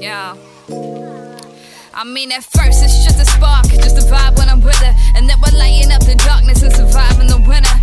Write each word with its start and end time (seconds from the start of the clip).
Yeah. 0.00 0.36
I 1.92 2.04
mean, 2.04 2.32
at 2.32 2.44
first 2.44 2.82
it's 2.82 3.04
just 3.04 3.20
a 3.20 3.24
spark, 3.24 3.66
just 3.66 3.98
a 3.98 4.02
vibe 4.02 4.38
when 4.38 4.48
I'm 4.48 4.60
with 4.62 4.76
her. 4.76 4.94
And 5.16 5.28
then 5.28 5.38
we're 5.40 5.58
lighting 5.58 5.92
up 5.92 6.04
the 6.04 6.14
darkness 6.14 6.62
and 6.62 6.72
surviving 6.72 7.26
the 7.26 7.38
winter. 7.46 7.79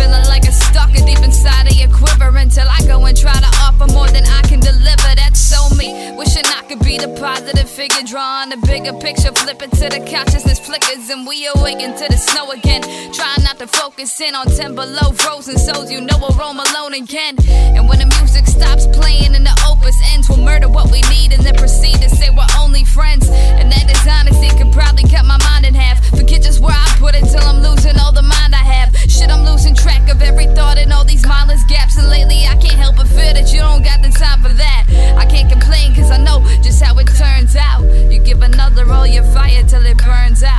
Feeling 0.00 0.24
like 0.32 0.48
a 0.48 0.52
stalker 0.52 1.04
deep 1.04 1.20
inside 1.20 1.66
of 1.68 1.76
your 1.76 1.90
quiver 1.92 2.34
until 2.38 2.66
I 2.66 2.80
go 2.86 3.04
and 3.04 3.14
try 3.14 3.36
to 3.36 3.50
offer 3.60 3.86
more 3.92 4.08
than 4.08 4.24
I 4.24 4.40
can 4.48 4.58
deliver. 4.58 5.10
That's 5.14 5.38
so 5.38 5.60
me. 5.76 6.16
Wishing 6.16 6.46
I 6.46 6.62
could 6.68 6.80
be 6.80 6.96
the 6.96 7.08
positive 7.20 7.68
figure, 7.68 8.02
drawing 8.02 8.48
the 8.48 8.56
bigger 8.66 8.94
picture, 8.94 9.30
flipping 9.32 9.68
to 9.68 9.86
the 9.92 10.00
consciousness 10.10 10.58
flickers, 10.58 11.10
and 11.10 11.26
we 11.26 11.46
awaken 11.54 11.92
to 12.00 12.06
the 12.08 12.16
snow 12.16 12.50
again. 12.50 12.80
Trying 13.12 13.44
not 13.44 13.58
to 13.58 13.66
focus 13.66 14.18
in 14.22 14.34
on 14.34 14.46
10 14.46 14.74
below 14.74 15.12
frozen 15.12 15.58
souls, 15.58 15.92
you 15.92 16.00
know 16.00 16.16
we'll 16.18 16.32
roam 16.38 16.58
alone 16.58 16.94
again. 16.94 17.36
And 17.76 17.86
when 17.86 17.98
the 17.98 18.08
music 18.18 18.46
stops 18.46 18.86
playing 18.86 19.34
and 19.34 19.44
the 19.44 19.59
opus 19.80 20.00
ends, 20.12 20.28
we'll 20.28 20.38
murder 20.38 20.68
what 20.68 20.90
we 20.90 21.00
need 21.08 21.32
and 21.32 21.42
then 21.42 21.54
proceed 21.56 21.96
to 22.02 22.08
say 22.08 22.28
we're 22.30 22.54
only 22.58 22.84
friends. 22.84 23.28
And 23.28 23.72
that 23.72 23.88
dishonesty 23.88 24.48
could 24.58 24.72
probably 24.72 25.04
cut 25.04 25.24
my 25.24 25.38
mind 25.48 25.64
in 25.64 25.74
half. 25.74 26.04
Forget 26.10 26.42
just 26.42 26.60
where 26.60 26.74
I 26.74 26.86
put 26.98 27.14
it 27.14 27.24
till 27.24 27.40
I'm 27.40 27.62
losing 27.62 27.98
all 27.98 28.12
the 28.12 28.22
mind 28.22 28.54
I 28.54 28.64
have. 28.64 28.94
Shit, 29.08 29.30
I'm 29.30 29.44
losing 29.44 29.74
track 29.74 30.08
of 30.10 30.22
every 30.22 30.46
thought 30.46 30.78
and 30.78 30.92
all 30.92 31.04
these 31.04 31.26
mindless 31.26 31.64
gaps. 31.64 31.96
And 31.96 32.08
lately 32.08 32.46
I 32.46 32.56
can't 32.56 32.78
help 32.78 32.96
but 32.96 33.08
feel 33.08 33.32
that 33.32 33.52
you 33.52 33.60
don't 33.60 33.82
got 33.82 34.02
the 34.02 34.10
time 34.10 34.40
for 34.42 34.52
that. 34.52 34.84
I 35.16 35.24
can't 35.24 35.50
complain 35.50 35.94
cause 35.94 36.10
I 36.10 36.18
know 36.18 36.40
just 36.62 36.82
how 36.82 36.98
it 36.98 37.08
turns 37.16 37.56
out. 37.56 37.82
You 38.10 38.18
give 38.20 38.42
another 38.42 38.90
all 38.90 39.06
your 39.06 39.24
fire 39.24 39.62
till 39.64 39.84
it 39.86 39.96
burns 39.98 40.42
out. 40.42 40.49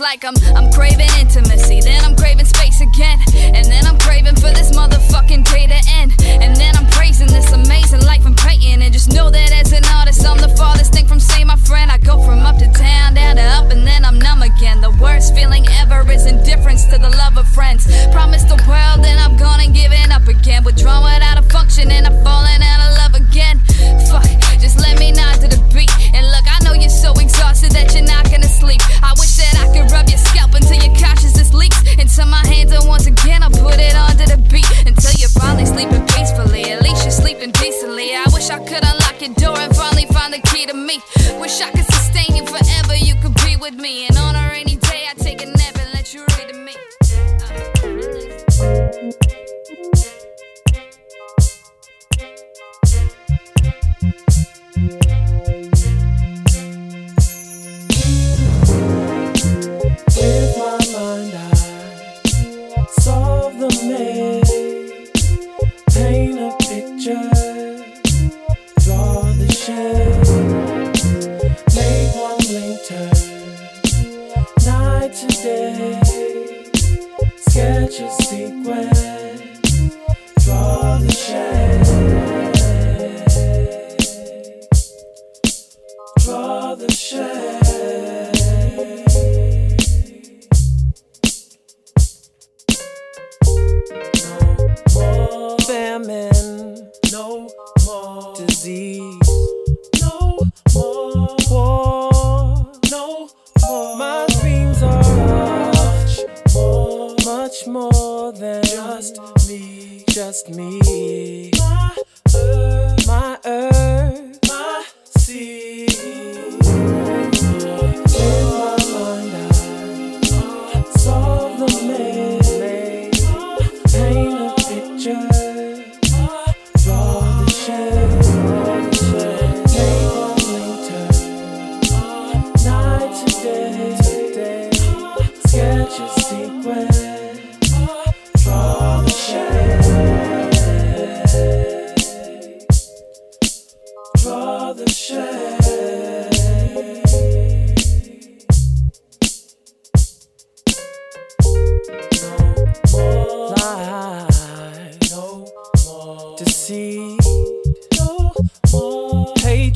Like 0.00 0.24
I'm 0.24 0.34
I'm 0.56 0.72
craving 0.72 1.08
intimacy, 1.20 1.80
then 1.80 1.99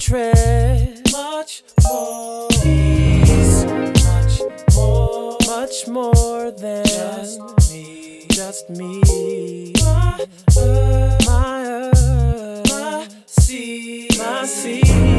hatred, 0.06 1.12
much 1.12 1.62
more. 1.84 2.48
Peace, 2.62 3.64
much 3.64 4.40
more, 4.74 5.36
much 5.46 5.88
more 5.88 6.50
than 6.50 6.84
just 6.84 7.40
me, 7.70 8.26
just 8.30 8.70
me. 8.70 9.72
My 9.82 10.26
earth, 10.58 11.26
my 11.26 11.64
earth, 11.64 12.70
my 12.70 13.08
sea, 13.26 14.08
my 14.18 14.44
sea. 14.44 15.13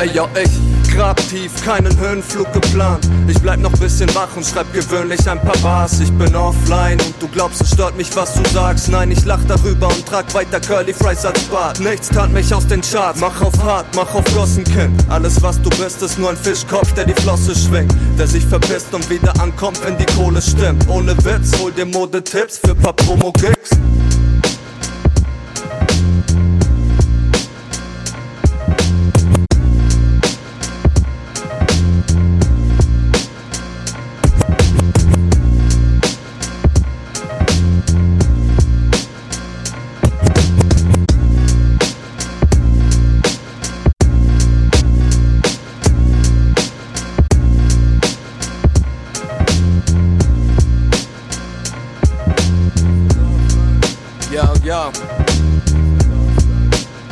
Ey, 0.00 0.08
yo, 0.14 0.26
ich 0.42 0.94
grab 0.94 1.18
tief, 1.28 1.52
keinen 1.62 1.94
Höhenflug 2.00 2.50
geplant. 2.54 3.06
Ich 3.28 3.38
bleib 3.38 3.60
noch 3.60 3.72
bisschen 3.72 4.08
wach 4.14 4.34
und 4.34 4.46
schreib 4.46 4.72
gewöhnlich 4.72 5.28
ein 5.28 5.38
paar 5.42 5.58
Bars. 5.58 6.00
Ich 6.00 6.10
bin 6.12 6.34
offline 6.34 6.98
und 7.00 7.14
du 7.20 7.28
glaubst, 7.28 7.60
es 7.60 7.72
stört 7.72 7.98
mich, 7.98 8.16
was 8.16 8.32
du 8.32 8.48
sagst. 8.48 8.88
Nein, 8.88 9.10
ich 9.10 9.26
lach 9.26 9.44
darüber 9.46 9.88
und 9.88 10.06
trag 10.06 10.32
weiter 10.32 10.58
Curly 10.58 10.94
Fries 10.94 11.26
als 11.26 11.42
Bart. 11.48 11.80
Nichts 11.80 12.08
tat 12.08 12.30
mich 12.30 12.54
aus 12.54 12.66
den 12.66 12.80
Charts. 12.80 13.20
Mach 13.20 13.42
auf 13.42 13.62
hart, 13.62 13.84
mach 13.94 14.14
auf 14.14 14.24
Gossenkind. 14.34 15.04
Alles, 15.10 15.42
was 15.42 15.60
du 15.60 15.68
bist, 15.68 16.00
ist 16.00 16.18
nur 16.18 16.30
ein 16.30 16.36
Fischkopf, 16.38 16.94
der 16.94 17.04
die 17.04 17.20
Flosse 17.20 17.54
schwingt. 17.54 17.94
Der 18.18 18.26
sich 18.26 18.46
verpisst 18.46 18.94
und 18.94 19.10
wieder 19.10 19.38
ankommt, 19.38 19.84
wenn 19.84 19.98
die 19.98 20.06
Kohle 20.06 20.40
stimmt. 20.40 20.88
Ohne 20.88 21.14
Witz, 21.26 21.58
hol 21.60 21.72
dir 21.72 21.84
Modetipps 21.84 22.56
für 22.56 22.74
paar 22.74 22.94
Promo-Gigs. 22.94 23.70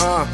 up. 0.01 0.27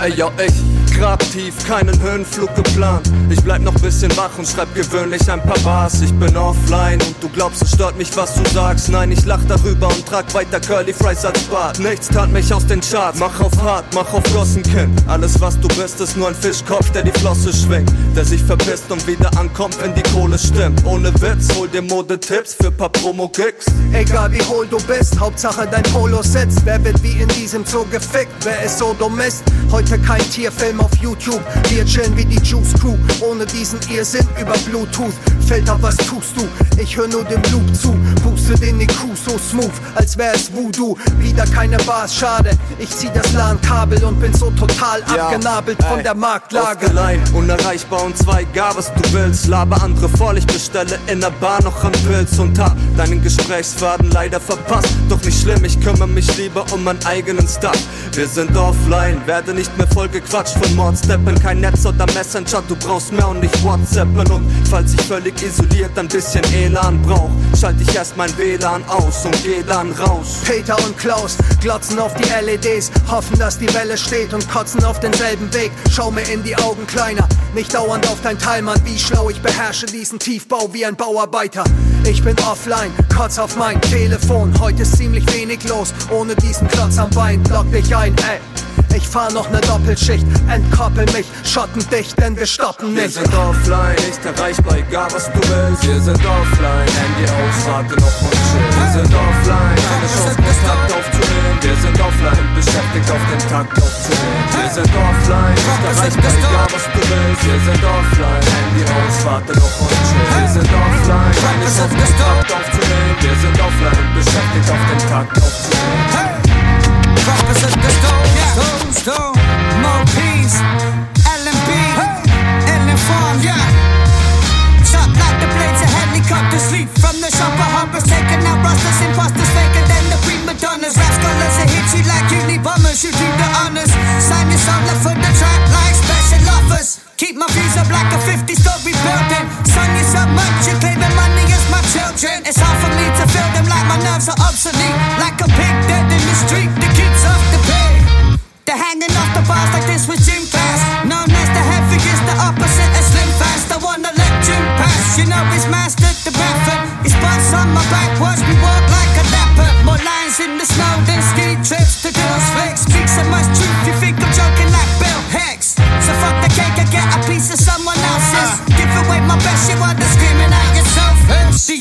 Hey 0.00 0.14
yo, 0.14 0.30
hey. 0.30 0.67
Grab 0.98 1.20
tief, 1.30 1.54
keinen 1.66 2.00
Höhenflug 2.02 2.54
geplant. 2.56 3.10
Ich 3.30 3.40
bleib 3.42 3.62
noch 3.62 3.74
bisschen 3.74 4.14
wach 4.16 4.36
und 4.36 4.48
schreib 4.48 4.74
gewöhnlich 4.74 5.30
ein 5.30 5.40
paar 5.42 5.58
Bars. 5.60 6.00
Ich 6.02 6.12
bin 6.14 6.36
offline 6.36 7.00
und 7.02 7.14
du 7.20 7.28
glaubst, 7.28 7.62
es 7.62 7.72
stört 7.72 7.96
mich, 7.96 8.14
was 8.16 8.34
du 8.34 8.48
sagst. 8.50 8.88
Nein, 8.88 9.12
ich 9.12 9.24
lach 9.24 9.40
darüber 9.48 9.88
und 9.88 10.04
trag 10.06 10.32
weiter 10.34 10.60
Curly 10.60 10.92
Fries 10.92 11.24
als 11.24 11.40
Bart. 11.44 11.78
Nichts 11.78 12.08
tat 12.08 12.30
mich 12.30 12.52
aus 12.52 12.66
den 12.66 12.80
Charts. 12.80 13.20
Mach 13.20 13.40
auf 13.40 13.52
hart, 13.62 13.84
mach 13.94 14.12
auf 14.12 14.24
Gossenkind. 14.32 15.00
Alles, 15.06 15.40
was 15.40 15.58
du 15.60 15.68
bist, 15.68 16.00
ist 16.00 16.16
nur 16.16 16.28
ein 16.28 16.34
Fischkopf, 16.34 16.90
der 16.90 17.02
die 17.02 17.18
Flosse 17.18 17.52
schwingt. 17.52 17.90
Der 18.16 18.24
sich 18.24 18.42
verpisst 18.42 18.90
und 18.90 19.06
wieder 19.06 19.30
ankommt, 19.38 19.80
wenn 19.80 19.94
die 19.94 20.02
Kohle 20.02 20.38
stimmt. 20.38 20.84
Ohne 20.84 21.12
Witz, 21.20 21.54
hol 21.56 21.68
dir 21.68 21.82
Modetipps 21.82 22.54
für 22.54 22.72
paar 22.72 22.90
Promo-Kicks. 22.90 23.66
Egal 23.92 24.32
wie 24.32 24.42
hohl 24.42 24.66
du 24.66 24.78
bist, 24.82 25.18
Hauptsache 25.20 25.68
dein 25.70 25.84
Polo 25.84 26.22
sitzt. 26.22 26.64
Wer 26.64 26.82
wird 26.84 27.00
wie 27.02 27.20
in 27.20 27.28
diesem 27.28 27.64
Zoo 27.64 27.84
gefickt? 27.90 28.32
Wer 28.44 28.64
ist 28.64 28.78
so 28.78 28.94
dumm 28.98 29.20
ist? 29.20 29.44
Heute 29.70 29.98
kein 29.98 30.22
Tierfilm 30.30 30.80
auf 30.80 30.87
YouTube. 31.00 31.40
Wir 31.68 31.84
chillen 31.84 32.16
wie 32.16 32.24
die 32.24 32.42
Juice 32.42 32.74
Crew. 32.80 32.96
Ohne 33.20 33.46
diesen 33.46 33.78
Irrsinn 33.90 34.26
über 34.40 34.54
Bluetooth. 34.66 35.14
Filter, 35.46 35.78
was 35.80 35.96
tust 35.96 36.36
du? 36.36 36.46
Ich 36.80 36.96
hör 36.96 37.08
nur 37.08 37.24
dem 37.24 37.42
Loop 37.50 37.74
zu. 37.74 37.96
Puste 38.22 38.54
den 38.54 38.80
IQ 38.80 38.92
so 39.14 39.38
smooth, 39.38 39.72
als 39.94 40.16
wär 40.18 40.34
es 40.34 40.52
Voodoo. 40.52 40.96
Wieder 41.18 41.44
keine 41.46 41.78
Bars, 41.78 42.14
schade. 42.14 42.50
Ich 42.78 42.90
zieh 42.90 43.10
das 43.14 43.32
LAN-Kabel 43.32 44.04
und 44.04 44.20
bin 44.20 44.32
so 44.34 44.50
total 44.50 45.02
Ja, 45.14 45.26
abgenabelt 45.28 45.82
von 45.82 45.98
ey, 45.98 46.02
der 46.02 46.14
Marktlage. 46.14 46.86
Ausgeleihen, 46.86 47.22
unerreichbar 47.32 48.04
und 48.04 48.16
zwei, 48.16 48.44
gar 48.44 48.76
was 48.76 48.92
du 48.94 49.12
willst. 49.12 49.46
Laber 49.46 49.82
andere 49.82 50.08
vor, 50.08 50.34
ich 50.34 50.46
bestelle 50.46 50.98
in 51.06 51.20
der 51.20 51.30
Bar 51.30 51.62
noch 51.62 51.82
am 51.82 51.92
Pilz 51.92 52.38
und 52.38 52.58
hab 52.58 52.76
deinen 52.96 53.22
Gesprächsfaden 53.22 54.10
leider 54.10 54.40
verpasst. 54.40 54.88
Doch 55.08 55.22
nicht 55.22 55.40
schlimm, 55.40 55.64
ich 55.64 55.80
kümmere 55.80 56.08
mich 56.08 56.36
lieber 56.36 56.64
um 56.72 56.84
meinen 56.84 57.04
eigenen 57.06 57.48
Stuff. 57.48 57.78
Wir 58.12 58.28
sind 58.28 58.56
offline, 58.56 59.20
werde 59.26 59.54
nicht 59.54 59.76
mehr 59.78 59.88
voll 59.88 60.08
gequatscht 60.08 60.56
von 60.62 60.76
Mordsteppen. 60.78 61.34
Kein 61.40 61.60
Netz 61.60 61.84
oder 61.84 62.06
Messenger, 62.14 62.62
du 62.68 62.76
brauchst 62.76 63.12
mehr 63.12 63.28
und 63.28 63.40
nicht 63.40 63.64
WhatsAppen. 63.64 64.30
Und 64.30 64.48
falls 64.70 64.94
ich 64.94 65.00
völlig 65.02 65.34
isoliert 65.42 65.98
ein 65.98 66.06
bisschen 66.06 66.44
Elan 66.54 67.02
brauch, 67.02 67.30
schalte 67.60 67.82
ich 67.82 67.94
erst 67.94 68.16
mein 68.16 68.30
WLAN 68.38 68.84
aus 68.88 69.24
und 69.26 69.36
geh 69.42 69.62
dann 69.66 69.90
raus. 69.92 70.38
Peter 70.44 70.76
und 70.86 70.96
Klaus 70.96 71.36
glotzen 71.60 71.98
auf 71.98 72.14
die 72.14 72.28
LEDs, 72.44 72.92
hoffen, 73.10 73.38
dass 73.40 73.58
die 73.58 73.72
Welle 73.74 73.98
steht 73.98 74.32
und 74.32 74.48
kotzen 74.48 74.84
auf 74.84 75.00
denselben 75.00 75.52
Weg. 75.52 75.72
Schau 75.90 76.12
mir 76.12 76.22
in 76.32 76.44
die 76.44 76.56
Augen, 76.56 76.86
Kleiner, 76.86 77.28
nicht 77.54 77.74
dauernd 77.74 78.08
auf 78.08 78.18
dein 78.22 78.38
Teil, 78.38 78.62
Mann. 78.62 78.80
Wie 78.84 78.98
schlau, 78.98 79.30
ich 79.30 79.42
beherrsche 79.42 79.86
diesen 79.86 80.20
Tiefbau 80.20 80.72
wie 80.72 80.86
ein 80.86 80.94
Bauarbeiter. 80.94 81.64
Ich 82.04 82.22
bin 82.22 82.36
offline, 82.48 82.92
kotz 83.14 83.40
auf 83.40 83.56
mein 83.56 83.80
Telefon. 83.80 84.54
Heute 84.60 84.82
ist 84.82 84.96
ziemlich 84.96 85.26
wenig 85.34 85.68
los, 85.68 85.92
ohne 86.10 86.36
diesen 86.36 86.68
Klotz 86.68 86.98
am 86.98 87.10
Bein. 87.10 87.42
Lock 87.50 87.68
dich 87.72 87.94
ein, 87.96 88.14
ey. 88.18 88.67
Ich 88.98 89.06
fahr 89.06 89.30
noch 89.32 89.48
ne 89.50 89.60
Doppelschicht, 89.60 90.26
entkoppel 90.50 91.06
mich, 91.14 91.26
schottendicht, 91.44 92.18
denn 92.18 92.36
wir 92.36 92.46
stoppen 92.46 92.96
Wir 92.96 93.04
nicht. 93.04 93.14
sind 93.14 93.30
offline, 93.32 93.94
nicht 93.94 94.24
erreichbar, 94.26 94.74
egal 94.78 95.06
was 95.14 95.30
du 95.30 95.38
willst. 95.38 95.86
Wir 95.86 96.00
sind 96.02 96.18
offline, 96.18 96.90
Handy 96.98 97.24
aus, 97.30 97.58
warte 97.70 97.94
noch 97.94 98.18
und 98.26 98.34
chill. 98.34 98.68
Wir 98.74 98.90
sind 98.98 99.14
offline, 99.14 99.78
keine 99.86 100.08
Chance, 100.10 100.34
Kontakt 100.34 100.88
aufzunehmen. 100.98 101.56
Wir 101.62 101.76
sind 101.78 101.94
offline, 101.94 102.46
beschäftigt 102.58 103.08
auf 103.14 103.22
den 103.30 103.42
Takt 103.46 103.74
aufzunehmen. 103.78 104.44
Wir 104.58 104.70
sind 104.74 104.90
offline, 104.90 105.54
nicht 105.54 105.82
erreichbar, 105.86 106.32
egal 106.34 106.68
was 106.74 106.84
du 106.90 107.00
willst. 107.06 107.42
Wir 107.46 107.58
sind 107.70 107.82
offline, 107.86 108.44
Handy 108.50 108.82
aus, 108.82 109.16
warte 109.22 109.52
noch 109.62 109.76
und 109.78 109.94
chill. 110.10 110.26
Wir 110.42 110.48
sind 110.58 110.70
offline, 110.74 111.34
keine 111.38 111.68
Chance, 111.70 111.94
Kontakt 112.02 112.50
aufzunehmen. 112.50 113.14
Wir 113.22 113.36
sind 113.46 113.56
offline, 113.62 114.06
beschäftigt 114.18 114.68
auf 114.74 114.82
den 114.90 115.00
Takt 115.06 115.34
aufzunehmen. 115.38 115.77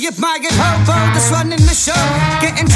The 0.08 0.14
admired 0.14 0.56
hobo 0.56 0.96
that's 1.12 1.30
running 1.32 1.60
the 1.60 1.76
show. 1.76 1.92
Getting 2.40 2.67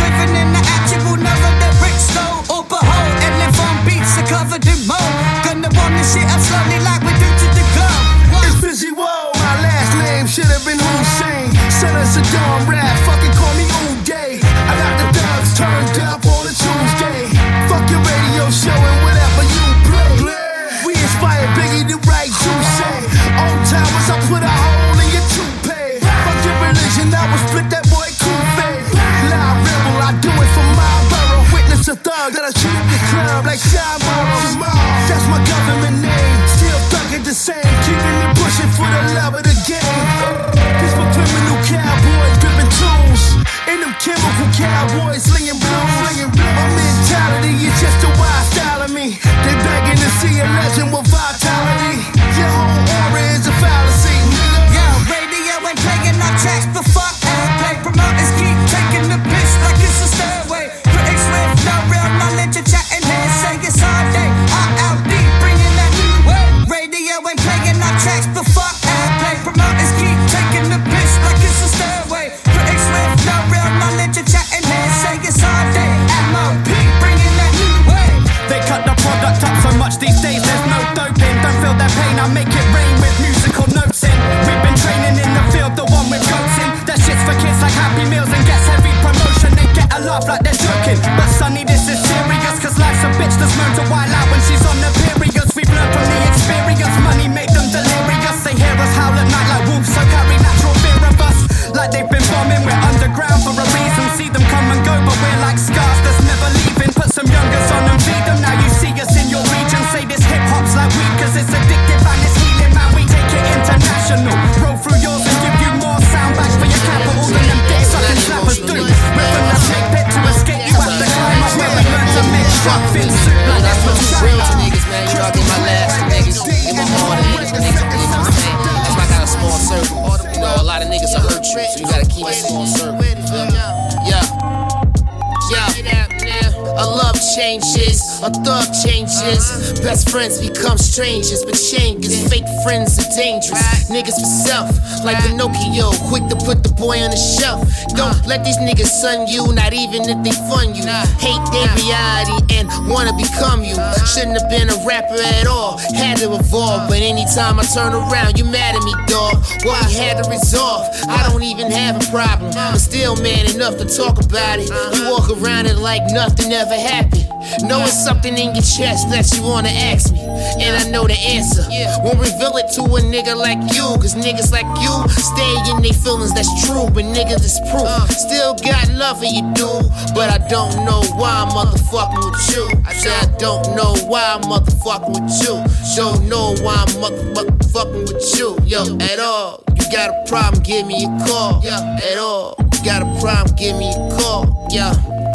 a 138.24 138.30
thug 138.30 138.70
changes. 138.86 139.80
Best 139.82 140.10
friends 140.10 140.38
become 140.38 140.78
strangers, 140.78 141.44
but 141.44 141.58
changes. 141.58 142.30
Fake 142.30 142.46
friends 142.64 142.98
are 143.00 143.10
dangerous. 143.18 143.90
Niggas 143.90 144.18
for 144.22 144.32
self, 144.46 144.70
like 145.04 145.18
Pinocchio, 145.26 145.90
quick 146.10 146.26
to 146.30 146.38
put 146.46 146.62
the 146.64 146.70
boy 146.78 147.02
on 147.02 147.10
the 147.10 147.18
shelf. 147.18 147.66
Don't 147.98 148.14
uh. 148.14 148.28
let 148.28 148.46
these 148.46 148.58
niggas 148.58 148.94
son 149.02 149.28
you, 149.28 149.54
not 149.54 149.74
even 149.74 150.06
if 150.06 150.20
they 150.22 150.36
fund 150.50 150.78
you. 150.78 150.86
Hate 151.18 151.42
their 151.50 151.70
reality 151.82 152.38
and 152.58 152.70
wanna 152.88 153.14
become 153.18 153.64
you. 153.66 153.74
Uh-huh. 153.74 154.06
Shouldn't 154.06 154.38
have 154.38 154.50
been 154.50 154.70
a 154.70 154.78
rapper 154.86 155.18
at 155.42 155.48
all, 155.48 155.78
had 155.98 156.18
to 156.22 156.34
evolve. 156.34 156.90
But 156.90 157.02
anytime 157.02 157.60
I 157.60 157.66
turn 157.74 157.94
around, 157.94 158.38
you 158.38 158.46
mad 158.46 158.76
at 158.78 158.84
me, 158.86 158.94
dog. 159.10 159.42
What 159.66 159.82
we 159.90 159.98
had 159.98 160.22
to 160.22 160.30
resolve, 160.30 160.86
I 161.10 161.26
uh-huh. 161.26 161.30
don't 161.34 161.44
even 161.44 161.72
have 161.72 161.98
a 161.98 162.06
problem. 162.12 162.54
I'm 162.54 162.78
uh-huh. 162.78 162.78
still 162.78 163.16
man 163.18 163.50
enough 163.50 163.78
to 163.82 163.86
talk 163.86 164.22
about 164.22 164.60
it. 164.62 164.70
You 164.70 165.10
walk 165.10 165.30
around 165.34 165.66
it 165.66 165.78
like 165.78 166.02
nothing 166.14 166.54
ever 166.54 166.78
happened. 166.78 167.21
Knowing 167.64 167.88
something 167.88 168.38
in 168.38 168.56
your 168.56 168.64
chest 168.64 169.10
that 169.10 169.28
you 169.36 169.44
wanna 169.44 169.70
ask 169.70 170.12
me, 170.14 170.22
and 170.22 170.76
I 170.76 170.90
know 170.90 171.06
the 171.08 171.18
answer. 171.20 171.64
Won't 172.04 172.20
reveal 172.20 172.56
it 172.58 172.72
to 172.76 172.82
a 172.82 173.00
nigga 173.02 173.36
like 173.36 173.60
you, 173.76 173.84
cause 174.00 174.16
niggas 174.16 174.52
like 174.52 174.68
you 174.82 174.94
stay 175.22 175.54
in 175.70 175.82
their 175.82 175.94
feelings, 175.94 176.34
that's 176.34 176.50
true, 176.66 176.88
but 176.90 177.06
niggas 177.06 177.44
is 177.44 177.60
proof. 177.72 177.86
Uh. 177.86 178.08
Still 178.08 178.56
got 178.56 178.90
love 178.90 179.20
for 179.20 179.26
you, 179.26 179.42
dude, 179.54 179.86
but 180.16 180.30
I 180.32 180.40
don't 180.48 180.86
know 180.86 181.02
why 181.20 181.32
I'm 181.32 181.50
motherfucking 181.50 182.24
with 182.24 182.56
you. 182.56 182.66
I 182.86 182.94
said 182.94 183.14
I 183.14 183.38
don't 183.38 183.76
know 183.76 183.96
why 184.08 184.24
I'm 184.36 184.42
motherfucking 184.44 185.22
with 185.22 185.32
you. 185.44 185.62
Don't 185.96 186.28
know 186.30 186.56
why 186.64 186.76
I'm 186.88 186.94
motherfucking 187.04 188.14
with 188.14 188.40
you, 188.40 188.58
yo, 188.66 188.98
at 189.00 189.20
all. 189.20 189.64
You 189.76 189.84
got 189.92 190.10
a 190.10 190.30
problem, 190.30 190.64
give 190.64 190.88
me 190.88 191.06
a 191.06 191.26
call, 191.28 191.62
at 191.66 192.18
all. 192.18 192.56
You 192.60 192.86
got 192.86 193.02
a 193.02 193.20
problem, 193.20 193.56
give 193.56 193.78
me 193.78 193.90
a 193.92 194.10
call, 194.18 194.68
yo, 194.72 194.92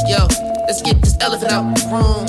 yo. 0.08 0.45
Let's 0.66 0.82
get 0.82 1.00
this 1.00 1.16
elephant 1.20 1.52
out 1.52 1.62
the 1.78 1.86
room. 1.94 2.26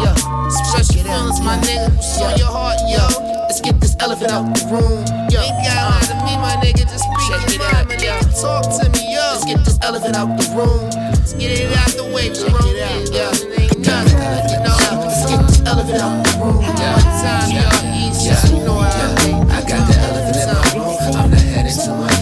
Yeah, 0.00 0.16
express 0.48 0.96
your 0.96 1.04
feelings, 1.04 1.44
my 1.44 1.60
nigga. 1.60 1.92
What's 1.92 2.16
on 2.16 2.38
your 2.38 2.48
heart, 2.48 2.80
yo? 2.88 3.04
Let's 3.36 3.60
get 3.60 3.78
this 3.80 3.96
elephant 4.00 4.32
out 4.32 4.48
the 4.56 4.64
room. 4.72 5.04
Yo, 5.28 5.44
ain't 5.44 5.60
got 5.60 6.00
to 6.08 6.16
me, 6.24 6.40
my 6.40 6.56
nigga. 6.64 6.88
Just 6.88 7.04
speak 7.04 7.52
it 7.52 7.60
out, 7.60 7.84
nigga. 7.84 8.16
Talk 8.40 8.64
to 8.80 8.88
me, 8.96 9.12
yo. 9.12 9.20
Let's 9.36 9.44
get 9.44 9.60
this 9.60 9.78
elephant 9.82 10.16
out 10.16 10.40
the 10.40 10.48
room. 10.56 10.88
Let's 11.12 11.34
get 11.34 11.52
it 11.60 11.76
out 11.76 11.92
the 12.00 12.08
way, 12.08 12.32
Check 12.32 12.48
it 12.48 12.80
out, 12.80 13.12
yo. 13.12 13.28
Ain't 13.28 13.76
nothing, 13.84 14.56
you 14.56 14.60
know. 14.64 14.80
Let's 15.04 15.28
get 15.28 15.44
this 15.44 15.60
elephant 15.68 16.00
out 16.00 16.16
the 16.24 16.32
room. 16.40 16.64
Yeah. 16.64 16.96
One 16.96 17.12
time, 17.20 17.44
yo, 17.52 17.68
easy. 17.92 18.56
You 18.56 18.64
know 18.64 18.80
how 18.80 18.88
I. 18.88 19.20
I 19.52 19.68
got 19.68 19.84
the 19.84 20.00
elephant 20.00 20.40
in 20.40 20.48
my 20.48 20.64
room. 20.80 20.96
I'm 21.12 21.28
not 21.28 21.44
headed 21.44 21.76
to 21.76 21.92
my 21.92 22.19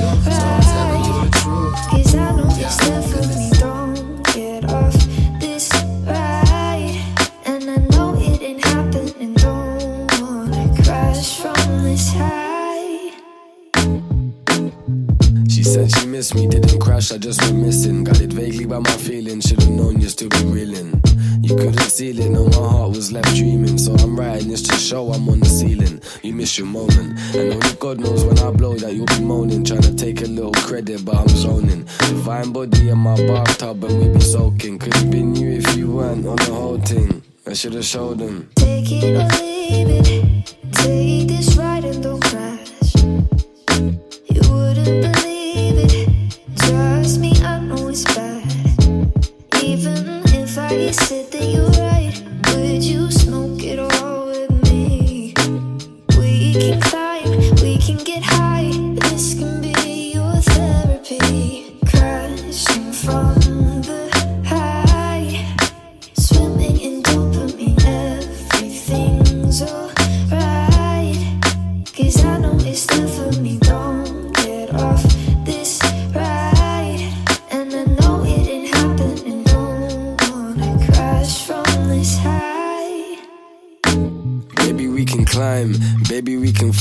said 15.86 16.00
she 16.00 16.06
missed 16.06 16.34
me, 16.34 16.46
didn't 16.46 16.80
crash, 16.80 17.12
I 17.12 17.18
just 17.18 17.40
went 17.42 17.56
missing. 17.56 18.04
Got 18.04 18.20
it 18.20 18.32
vaguely 18.32 18.66
by 18.66 18.78
my 18.78 18.90
feelings, 18.90 19.46
should've 19.46 19.68
known 19.68 20.00
you'd 20.00 20.10
still 20.10 20.28
be 20.28 20.44
reeling. 20.44 21.00
You 21.40 21.56
couldn't 21.56 21.78
seal 21.78 22.18
it, 22.18 22.30
no, 22.30 22.46
my 22.46 22.68
heart 22.68 22.90
was 22.90 23.12
left 23.12 23.34
dreaming. 23.36 23.78
So 23.78 23.94
I'm 23.94 24.18
writing 24.18 24.48
this 24.48 24.62
to 24.62 24.76
show 24.76 25.10
I'm 25.12 25.28
on 25.28 25.40
the 25.40 25.46
ceiling. 25.46 26.00
You 26.22 26.32
miss 26.32 26.58
your 26.58 26.66
moment, 26.66 27.18
and 27.34 27.54
only 27.54 27.74
God 27.78 28.00
knows 28.00 28.24
when 28.24 28.38
I 28.38 28.50
blow 28.50 28.74
that 28.74 28.94
you'll 28.94 29.06
be 29.06 29.20
moaning. 29.20 29.64
Trying 29.64 29.82
to 29.82 29.94
take 29.94 30.20
a 30.22 30.26
little 30.26 30.52
credit, 30.52 31.04
but 31.04 31.14
I'm 31.14 31.28
zoning. 31.28 31.84
Divine 31.98 32.52
body 32.52 32.88
in 32.88 32.98
my 32.98 33.16
bathtub, 33.26 33.84
and 33.84 34.00
we 34.00 34.08
be 34.08 34.20
soaking. 34.20 34.78
Could've 34.78 35.10
been 35.10 35.36
you 35.36 35.50
if 35.58 35.76
you 35.76 35.92
weren't 35.92 36.26
on 36.26 36.36
the 36.36 36.52
whole 36.52 36.80
thing. 36.80 37.22
I 37.46 37.54
should've 37.54 37.84
showed 37.84 38.18
them. 38.18 38.50
Take 38.56 38.90
it 38.90 39.04
or 39.04 39.28
leave 39.38 39.88
it. 39.88 40.56
Take 40.72 41.28
this 41.28 41.37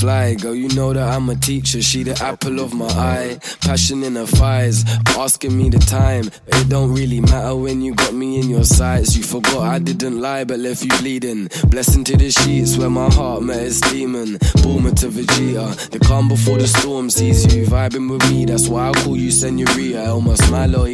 fly. 0.07 0.35
Girl, 0.35 0.51
oh, 0.51 0.53
you 0.53 0.69
know 0.69 0.93
that 0.93 1.07
I'm 1.15 1.29
a 1.29 1.35
teacher, 1.35 1.81
she 1.81 2.03
the 2.03 2.15
apple 2.23 2.59
of 2.59 2.73
my 2.73 2.87
eye. 2.87 3.39
Passion 3.61 4.03
in 4.03 4.15
her 4.15 4.25
thighs, 4.25 4.85
asking 5.17 5.57
me 5.57 5.69
the 5.69 5.79
time. 5.79 6.31
It 6.47 6.69
don't 6.69 6.93
really 6.93 7.19
matter 7.19 7.55
when 7.55 7.81
you 7.81 7.93
got 7.93 8.13
me 8.13 8.39
in 8.39 8.49
your 8.49 8.63
sights. 8.63 9.17
You 9.17 9.23
forgot 9.23 9.63
I 9.75 9.79
didn't 9.79 10.21
lie, 10.21 10.45
but 10.45 10.59
left 10.59 10.83
you 10.83 10.93
bleeding. 10.99 11.49
Blessing 11.67 12.05
to 12.05 12.15
the 12.15 12.31
sheets 12.31 12.77
where 12.77 12.89
my 12.89 13.09
heart 13.17 13.43
met 13.43 13.61
its 13.61 13.81
demon. 13.91 14.39
Bulma 14.63 14.91
to 15.01 15.07
Vegeta, 15.09 15.89
the 15.89 15.99
calm 15.99 16.29
before 16.29 16.57
the 16.57 16.67
storm 16.67 17.09
sees 17.09 17.39
you. 17.53 17.65
Vibing 17.65 18.09
with 18.09 18.23
me, 18.31 18.45
that's 18.45 18.69
why 18.69 18.89
I 18.89 18.93
call 19.03 19.17
you 19.17 19.31
Senorita. 19.31 20.05
El 20.05 20.21
más 20.21 20.41
malo 20.49 20.87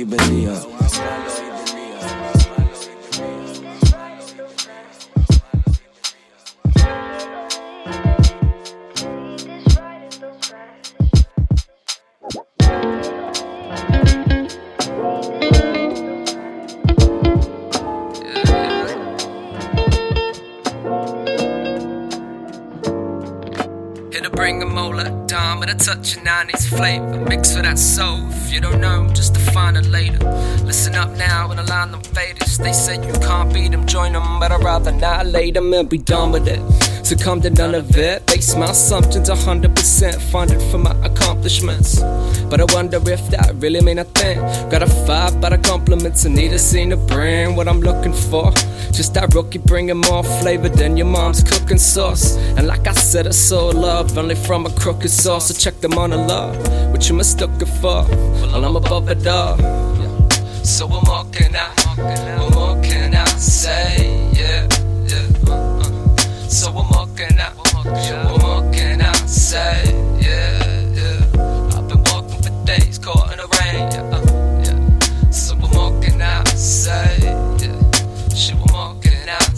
to 24.21 24.29
bring 24.29 24.61
a 24.61 24.65
molar 24.65 25.09
down 25.25 25.59
with 25.59 25.69
a 25.69 25.75
touch 25.75 26.17
of 26.17 26.23
90s 26.23 26.69
flavor. 26.69 27.17
Mix 27.27 27.55
with 27.55 27.63
that 27.63 27.79
soul. 27.79 28.19
If 28.29 28.53
you 28.53 28.61
don't 28.61 28.79
know, 28.79 29.09
just 29.09 29.33
define 29.33 29.75
it 29.75 29.87
later. 29.87 30.19
Listen 30.63 30.93
up 30.93 31.09
now 31.17 31.49
and 31.49 31.59
align 31.59 31.91
them 31.91 32.01
faders. 32.01 32.57
They 32.57 32.73
say 32.73 32.95
you 32.95 33.13
can't 33.13 33.51
beat 33.51 33.71
them, 33.71 33.87
join 33.87 34.13
them, 34.13 34.39
but 34.39 34.51
I'd 34.51 34.63
rather 34.63 34.91
annihilate 34.91 35.55
them 35.55 35.73
and 35.73 35.89
be 35.89 35.97
done 35.97 36.31
with 36.31 36.47
it. 36.47 36.92
Succumb 37.03 37.41
to 37.41 37.49
none 37.49 37.75
of 37.75 37.97
it. 37.97 38.25
Base 38.27 38.55
my 38.55 38.67
assumptions 38.67 39.29
100% 39.29 40.21
funded 40.31 40.61
for 40.71 40.77
my 40.77 40.95
accomplishments. 41.05 41.99
But 42.49 42.61
I 42.61 42.65
wonder 42.73 42.97
if 43.09 43.29
that 43.29 43.53
really 43.55 43.81
mean 43.81 43.99
a 43.99 44.05
thing. 44.05 44.39
Got 44.69 44.83
a 44.83 44.85
vibe 44.85 45.41
by 45.41 45.49
the 45.49 45.57
compliments 45.57 46.23
and 46.23 46.33
need 46.33 46.53
a 46.53 46.59
scene 46.59 46.91
to 46.91 46.97
bring 46.97 47.55
what 47.55 47.67
I'm 47.67 47.81
looking 47.81 48.13
for. 48.13 48.51
Just 48.91 49.13
that 49.15 49.33
rookie 49.35 49.59
bringing 49.59 49.97
more 49.97 50.23
flavor 50.23 50.69
than 50.69 50.95
your 50.95 51.07
mom's 51.07 51.43
cooking 51.43 51.77
sauce. 51.77 52.37
And 52.57 52.67
like 52.67 52.87
I 52.87 52.93
said, 52.93 53.27
I 53.27 53.31
saw 53.31 53.67
love 53.67 54.17
only 54.17 54.35
from 54.35 54.65
a 54.65 54.69
crooked 54.69 55.11
source. 55.11 55.47
So 55.47 55.53
check 55.53 55.81
the 55.81 55.89
monologue, 55.89 56.55
what 56.91 57.09
you 57.09 57.15
mistook 57.15 57.51
it 57.61 57.65
for. 57.65 58.05
Well, 58.05 58.63
I'm 58.63 58.75
above 58.77 59.09
it 59.09 59.27
all. 59.27 59.57
So 60.63 60.87
what 60.87 61.05
more 61.05 61.25
can 61.33 61.53
I, 61.53 62.39
what 62.39 62.55
more 62.55 62.81
can 62.81 63.13
I 63.13 63.25
say? 63.25 64.31
Yeah, 64.33 64.67
yeah. 65.07 65.51
uh, 65.53 65.81
uh. 65.81 66.17
So 66.47 66.71
what 66.71 66.92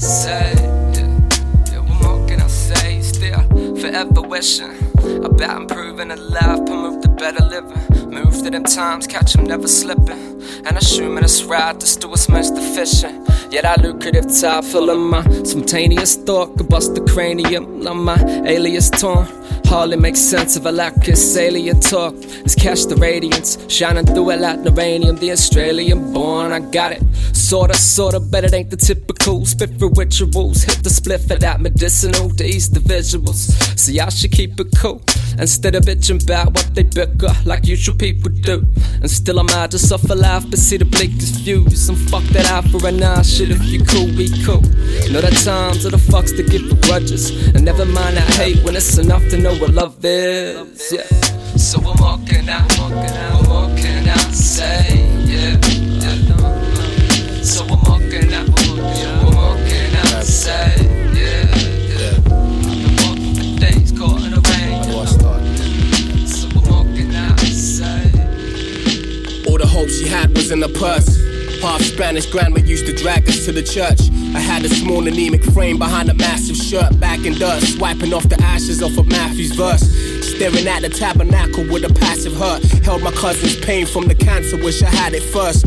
say? 0.06 0.54
Yeah, 0.94 1.72
yeah. 1.72 1.80
What 1.80 2.02
more 2.02 2.28
can 2.28 2.42
I 2.42 2.48
say? 2.48 3.02
Still 3.02 3.42
forever 3.78 4.22
wishing. 4.22 4.76
about 5.24 5.62
improving 5.62 6.12
a 6.12 6.16
life, 6.16 6.66
promote 6.66 7.02
the 7.02 7.10
better 7.10 7.44
living. 7.46 8.10
Move 8.10 8.34
to 8.44 8.50
them 8.50 8.64
times, 8.64 9.08
catch 9.08 9.38
'em 9.38 9.46
never 9.46 9.68
slipping. 9.68 10.42
And 10.66 10.78
assuming 10.78 11.24
it's 11.24 11.44
right, 11.44 11.80
to 11.80 12.00
do 12.00 12.10
what's 12.10 12.28
most 12.30 12.58
efficient. 12.58 13.28
Yet 13.52 13.64
that 13.64 13.82
lucrative 13.82 14.28
top 14.40 14.64
filling 14.64 15.10
my 15.10 15.22
spontaneous 15.44 16.16
thought 16.16 16.58
could 16.58 16.70
bust 16.70 16.96
the 16.96 17.02
cranium. 17.02 17.82
Like 17.82 17.96
my 17.96 18.18
alias 18.46 18.90
torn. 18.90 19.28
Hardly 19.76 19.98
makes 19.98 20.22
sense 20.22 20.56
if 20.56 20.66
I 20.66 20.70
lack 20.70 20.96
this 21.04 21.36
alien 21.36 21.82
talk. 21.82 22.14
It's 22.16 22.56
catch 22.56 22.86
the 22.86 22.96
radiance, 22.96 23.58
shining 23.68 24.06
through 24.06 24.30
it 24.30 24.40
like 24.40 24.64
uranium. 24.64 25.18
The 25.18 25.34
Australian 25.34 26.14
born, 26.14 26.54
I 26.54 26.62
got 26.62 26.94
it. 26.94 27.04
Sorta, 27.36 27.74
sorta, 27.74 28.22
but 28.22 28.46
it 28.46 28.54
ain't 28.54 28.70
the 28.70 28.78
typical. 28.78 29.46
Spit 29.46 29.78
for 29.78 29.90
rituals, 29.90 30.64
hit 30.64 30.82
the 30.82 30.90
split 30.90 31.20
for 31.20 31.36
that 31.36 31.60
medicinal. 31.60 32.30
These 32.30 32.70
the 32.70 32.80
visuals, 32.80 33.52
so 33.78 33.92
y'all 33.92 34.10
should 34.10 34.32
keep 34.32 34.58
it 34.62 34.68
cool. 34.78 35.02
Instead 35.40 35.76
of 35.76 35.84
bitching 35.84 36.24
about 36.24 36.48
what 36.48 36.70
they 36.74 36.84
bicker, 36.84 37.34
like 37.46 37.66
usual 37.66 37.96
people 37.96 38.30
do. 38.30 38.66
And 39.02 39.10
still 39.10 39.40
I'm 39.40 39.50
out 39.50 39.72
to 39.72 39.80
suffer 39.80 40.16
life, 40.16 40.50
but 40.50 40.60
see 40.60 40.78
the 40.78 40.86
bleakest 40.86 41.42
views. 41.42 41.90
And 41.90 41.98
fuck 42.10 42.24
that 42.36 42.50
out 42.52 42.66
for 42.66 42.88
a 42.88 42.92
nah, 42.92 43.22
shit 43.22 43.52
if 43.52 43.64
you 43.66 43.84
cool, 43.84 44.08
we 44.16 44.30
cool. 44.46 44.62
Know 45.12 45.22
that 45.22 45.36
times 45.44 45.86
are 45.86 45.92
the 45.92 45.98
fucks 45.98 46.36
to 46.38 46.44
give 46.44 46.70
the 46.70 46.76
grudges. 46.88 47.30
And 47.54 47.66
never 47.66 47.86
mind 47.86 48.18
that 48.18 48.30
hate 48.36 48.64
when 48.64 48.76
it's 48.76 48.98
enough 48.98 49.24
to 49.30 49.38
know 49.38 49.56
what 49.56 49.72
love 49.72 49.98
is. 50.04 50.92
Yeah. 50.92 51.04
So 51.58 51.80
I'm 51.80 51.98
walking 52.02 52.50
out, 52.50 52.68
walking 52.78 52.98
out, 52.98 53.48
walking 53.48 54.10
out, 54.10 54.32
say, 54.34 55.15
Spanish 71.96 72.26
grandma 72.26 72.60
used 72.60 72.86
to 72.86 72.94
drag 72.94 73.26
us 73.30 73.46
to 73.46 73.54
the 73.54 73.64
church. 73.64 74.12
I 74.36 74.40
had 74.40 74.66
a 74.66 74.70
small 74.70 75.08
anemic 75.08 75.42
frame 75.42 75.80
behind 75.80 76.10
a 76.10 76.14
massive 76.14 76.58
shirt, 76.58 77.00
back 77.00 77.26
in 77.26 77.36
dust, 77.36 77.80
wiping 77.80 78.14
off 78.14 78.28
the 78.28 78.36
ashes 78.42 78.84
off 78.84 78.98
of 78.98 79.08
Matthew's 79.08 79.56
verse. 79.56 79.80
Staring 80.36 80.68
at 80.68 80.82
the 80.82 80.90
tabernacle 80.90 81.64
with 81.72 81.86
a 81.86 81.94
passive 81.94 82.34
hurt. 82.34 82.62
Held 82.84 83.02
my 83.02 83.12
cousin's 83.12 83.56
pain 83.64 83.86
from 83.86 84.10
the 84.10 84.16
cancer, 84.16 84.58
wish 84.58 84.84
I 84.84 84.90
had 84.90 85.14
it 85.14 85.24
first. 85.24 85.66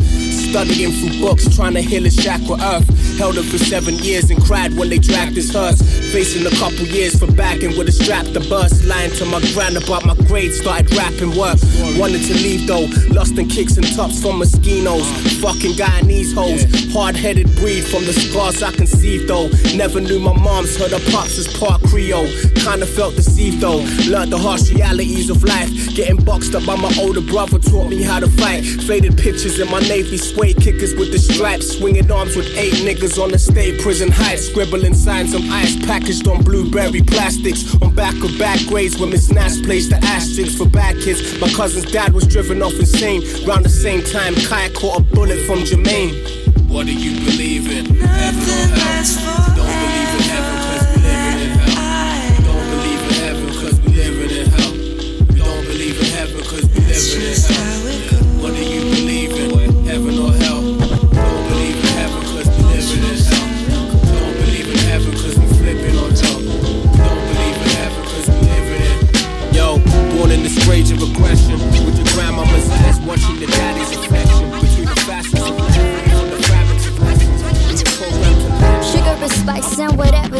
Studying 0.49 0.91
through 0.91 1.19
books, 1.19 1.49
trying 1.55 1.73
to 1.73 1.81
heal 1.81 2.03
his 2.03 2.15
chakra 2.15 2.57
earth. 2.61 3.17
Held 3.17 3.35
him 3.35 3.45
for 3.45 3.57
seven 3.57 3.95
years 3.95 4.29
and 4.29 4.39
cried 4.39 4.77
when 4.77 4.89
they 4.89 4.99
dragged 4.99 5.35
his 5.35 5.51
hearse. 5.51 5.81
Facing 6.11 6.47
a 6.47 6.49
couple 6.57 6.87
years 6.87 7.19
for 7.19 7.31
backing 7.33 7.77
with 7.77 7.87
a 7.87 7.91
strap 7.91 8.25
to 8.33 8.39
bust. 8.49 8.83
Lying 8.85 9.11
to 9.11 9.25
my 9.25 9.39
gran 9.53 9.77
about 9.77 10.05
my 10.05 10.15
grades, 10.25 10.59
started 10.59 10.91
rapping 10.95 11.37
work. 11.37 11.59
Wanted 12.01 12.25
to 12.25 12.33
leave 12.33 12.65
though, 12.65 12.89
lost 13.13 13.37
in 13.37 13.47
kicks 13.47 13.77
and 13.77 13.85
tops 13.95 14.19
from 14.19 14.39
mosquitoes. 14.39 15.05
Fucking 15.39 15.73
Guyanese 15.77 16.33
hoes, 16.33 16.65
hard 16.91 17.15
headed 17.15 17.45
breed 17.57 17.83
from 17.83 18.05
the 18.05 18.13
scars 18.13 18.63
I 18.63 18.71
conceived 18.71 19.29
though. 19.29 19.49
Never 19.75 20.01
knew 20.01 20.19
my 20.19 20.33
mom's 20.33 20.75
heard 20.77 20.91
her 20.91 21.11
pops 21.11 21.37
as 21.37 21.47
part 21.59 21.83
Creole. 21.83 22.27
Kinda 22.55 22.87
felt 22.87 23.15
deceived 23.15 23.61
though, 23.61 23.85
learned 24.09 24.33
the 24.33 24.37
harsh 24.39 24.71
realities 24.71 25.29
of 25.29 25.43
life. 25.43 25.69
Getting 25.93 26.17
boxed 26.25 26.55
up 26.55 26.65
by 26.65 26.75
my 26.75 26.91
older 26.99 27.21
brother 27.21 27.59
taught 27.59 27.87
me 27.87 28.01
how 28.01 28.19
to 28.19 28.27
fight. 28.27 28.65
Faded 28.65 29.15
pictures 29.15 29.59
in 29.59 29.69
my 29.69 29.79
Navy 29.81 30.17
suede 30.17 30.57
kickers 30.57 30.95
with 30.95 31.11
the 31.11 31.19
stripes. 31.19 31.77
Swinging 31.77 32.11
arms 32.11 32.35
with 32.35 32.49
eight 32.57 32.73
niggas 32.81 33.21
on 33.21 33.29
the 33.29 33.37
state 33.37 33.79
prison 33.79 34.09
heights. 34.11 34.47
Scribbling 34.47 34.95
signs 34.95 35.35
on 35.35 35.43
ice 35.51 35.75
packaged 35.99 36.27
on 36.27 36.41
blueberry 36.43 37.01
plastics. 37.01 37.75
On 37.81 37.93
back 37.93 38.15
of 38.23 38.37
back 38.37 38.59
grades 38.67 38.97
when 38.97 39.09
Miss 39.09 39.31
Nash 39.31 39.61
placed 39.61 39.89
the 39.89 39.97
asterisks 39.97 40.57
for 40.57 40.67
bad 40.67 40.95
kids. 41.01 41.39
My 41.39 41.49
cousin's 41.49 41.91
dad 41.91 42.13
was 42.13 42.25
driven 42.27 42.61
off 42.61 42.73
insane. 42.73 43.21
Round 43.45 43.65
the 43.65 43.69
same 43.69 44.03
time, 44.03 44.35
Kai 44.35 44.69
caught 44.69 44.99
a 44.99 45.03
bullet 45.03 45.39
from 45.45 45.59
Jermaine. 45.59 46.69
What 46.69 46.85
do 46.85 46.93
you 46.93 47.19
believe 47.25 47.69
in? 47.71 47.95
Heaven 47.95 48.71
or 48.71 48.79
hell? 48.79 49.58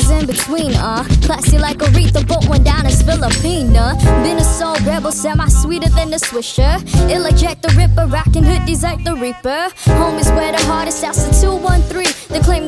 In 0.10 0.26
between, 0.26 0.74
uh. 0.76 1.04
Classy 1.24 1.58
like 1.58 1.78
Aretha, 1.78 2.28
but 2.28 2.45
one 2.48 2.63
down 2.63 2.86
is 2.86 3.02
Filipina. 3.04 3.95
Been 4.24 4.38
a 4.38 4.43
soul 4.43 4.76
rebel, 4.86 5.12
semi 5.12 5.48
sweeter 5.48 5.89
than 5.89 6.10
the 6.10 6.17
Swisher. 6.17 6.76
Ill 7.10 7.30
Jack 7.32 7.62
the 7.62 7.69
Ripper, 7.78 8.08
rocking 8.08 8.43
hoodies 8.43 8.84
like 8.84 9.04
the 9.04 9.15
Reaper. 9.15 9.69
Home 10.00 10.17
is 10.17 10.30
where 10.32 10.52
the 10.52 10.60
to 10.60 10.91
213. 10.91 11.09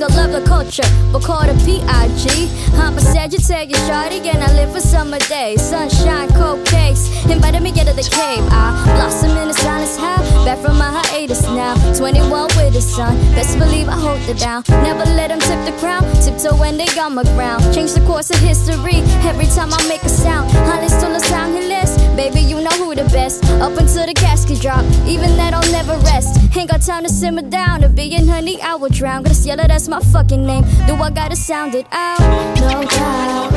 Claim 0.01 0.17
love 0.17 0.31
the 0.31 0.49
culture, 0.49 0.89
but 1.11 1.21
call 1.21 1.45
the 1.45 1.53
PIG. 1.61 2.49
I'm 2.73 2.97
a 2.97 3.01
Sagittarius 3.01 3.77
shawty, 3.81 4.25
and 4.25 4.41
I 4.41 4.51
live 4.53 4.73
for 4.73 4.79
summer 4.79 5.19
days. 5.29 5.61
Sunshine, 5.61 6.27
cold 6.29 6.65
cakes. 6.65 7.05
Invited 7.25 7.61
me 7.61 7.69
into 7.69 7.93
the 7.93 8.01
cave. 8.01 8.41
I 8.49 8.73
blossom 8.95 9.37
in 9.37 9.49
the 9.49 9.53
silence, 9.53 9.97
how? 9.97 10.17
Back 10.43 10.57
from 10.57 10.79
my 10.79 10.89
hiatus 10.89 11.43
now. 11.43 11.75
21 11.95 12.47
with 12.57 12.73
the 12.73 12.81
sun. 12.81 13.15
Best 13.35 13.59
believe 13.59 13.89
I 13.89 13.93
hold 13.93 14.21
it 14.27 14.39
down. 14.39 14.63
Never 14.81 15.05
let 15.05 15.29
them 15.29 15.39
tip 15.39 15.61
the 15.69 15.77
crown. 15.79 16.01
Tiptoe 16.23 16.57
when 16.57 16.77
they 16.77 16.87
on 16.99 17.13
my 17.13 17.23
ground. 17.37 17.61
Change 17.71 17.93
the 17.93 18.01
course 18.01 18.31
of 18.31 18.39
history 18.39 19.05
every 19.29 19.45
time 19.53 19.71
I 19.71 19.87
make 19.87 20.01
a 20.01 20.09
sound. 20.09 20.49
Honest 20.65 20.99
to 21.01 21.13
the 21.13 21.19
sound 21.19 21.53
list. 21.53 21.90
Baby, 22.15 22.41
you 22.41 22.61
know 22.61 22.71
who 22.71 22.93
the 22.93 23.05
best. 23.05 23.43
Up 23.61 23.77
until 23.77 24.05
the 24.05 24.13
casket 24.13 24.61
drop. 24.61 24.83
Even 25.07 25.35
that 25.37 25.53
I'll 25.53 25.71
never 25.71 25.97
rest. 26.05 26.37
Ain't 26.55 26.69
got 26.69 26.81
time 26.81 27.03
to 27.03 27.09
simmer 27.09 27.41
down. 27.41 27.83
A 27.83 27.89
billion 27.89 28.27
honey, 28.27 28.61
I 28.61 28.75
will 28.75 28.89
drown. 28.89 29.23
Gonna 29.23 29.35
yell 29.35 29.57
that's 29.57 29.87
my 29.87 29.99
fucking 29.99 30.45
name. 30.45 30.63
Do 30.87 30.95
I 30.95 31.09
gotta 31.09 31.35
sound 31.35 31.75
it 31.75 31.87
out? 31.91 32.19
No 32.59 32.83
doubt, 32.83 33.51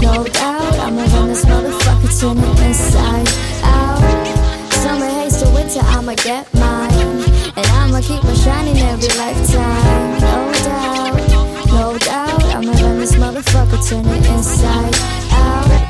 no 0.00 0.24
doubt. 0.24 0.74
I'ma 0.80 1.04
run 1.14 1.28
this 1.28 1.44
motherfucker 1.44 2.20
turn 2.20 2.38
it 2.38 2.60
inside 2.66 3.28
out. 3.62 4.72
Summer 4.72 5.06
haze 5.06 5.42
to 5.42 5.50
winter, 5.50 5.80
I'ma 5.82 6.14
get 6.14 6.52
mine. 6.54 6.92
And 7.56 7.66
I'ma 7.80 8.00
keep 8.00 8.24
on 8.24 8.34
shining 8.34 8.78
every 8.78 9.08
lifetime. 9.18 10.20
No 10.20 10.52
doubt, 10.64 11.66
no 11.68 11.98
doubt. 11.98 12.44
I'ma 12.56 12.72
run 12.72 12.98
this 12.98 13.14
motherfucker 13.14 13.88
turn 13.88 14.06
it 14.06 14.26
inside 14.26 14.94
out. 15.32 15.87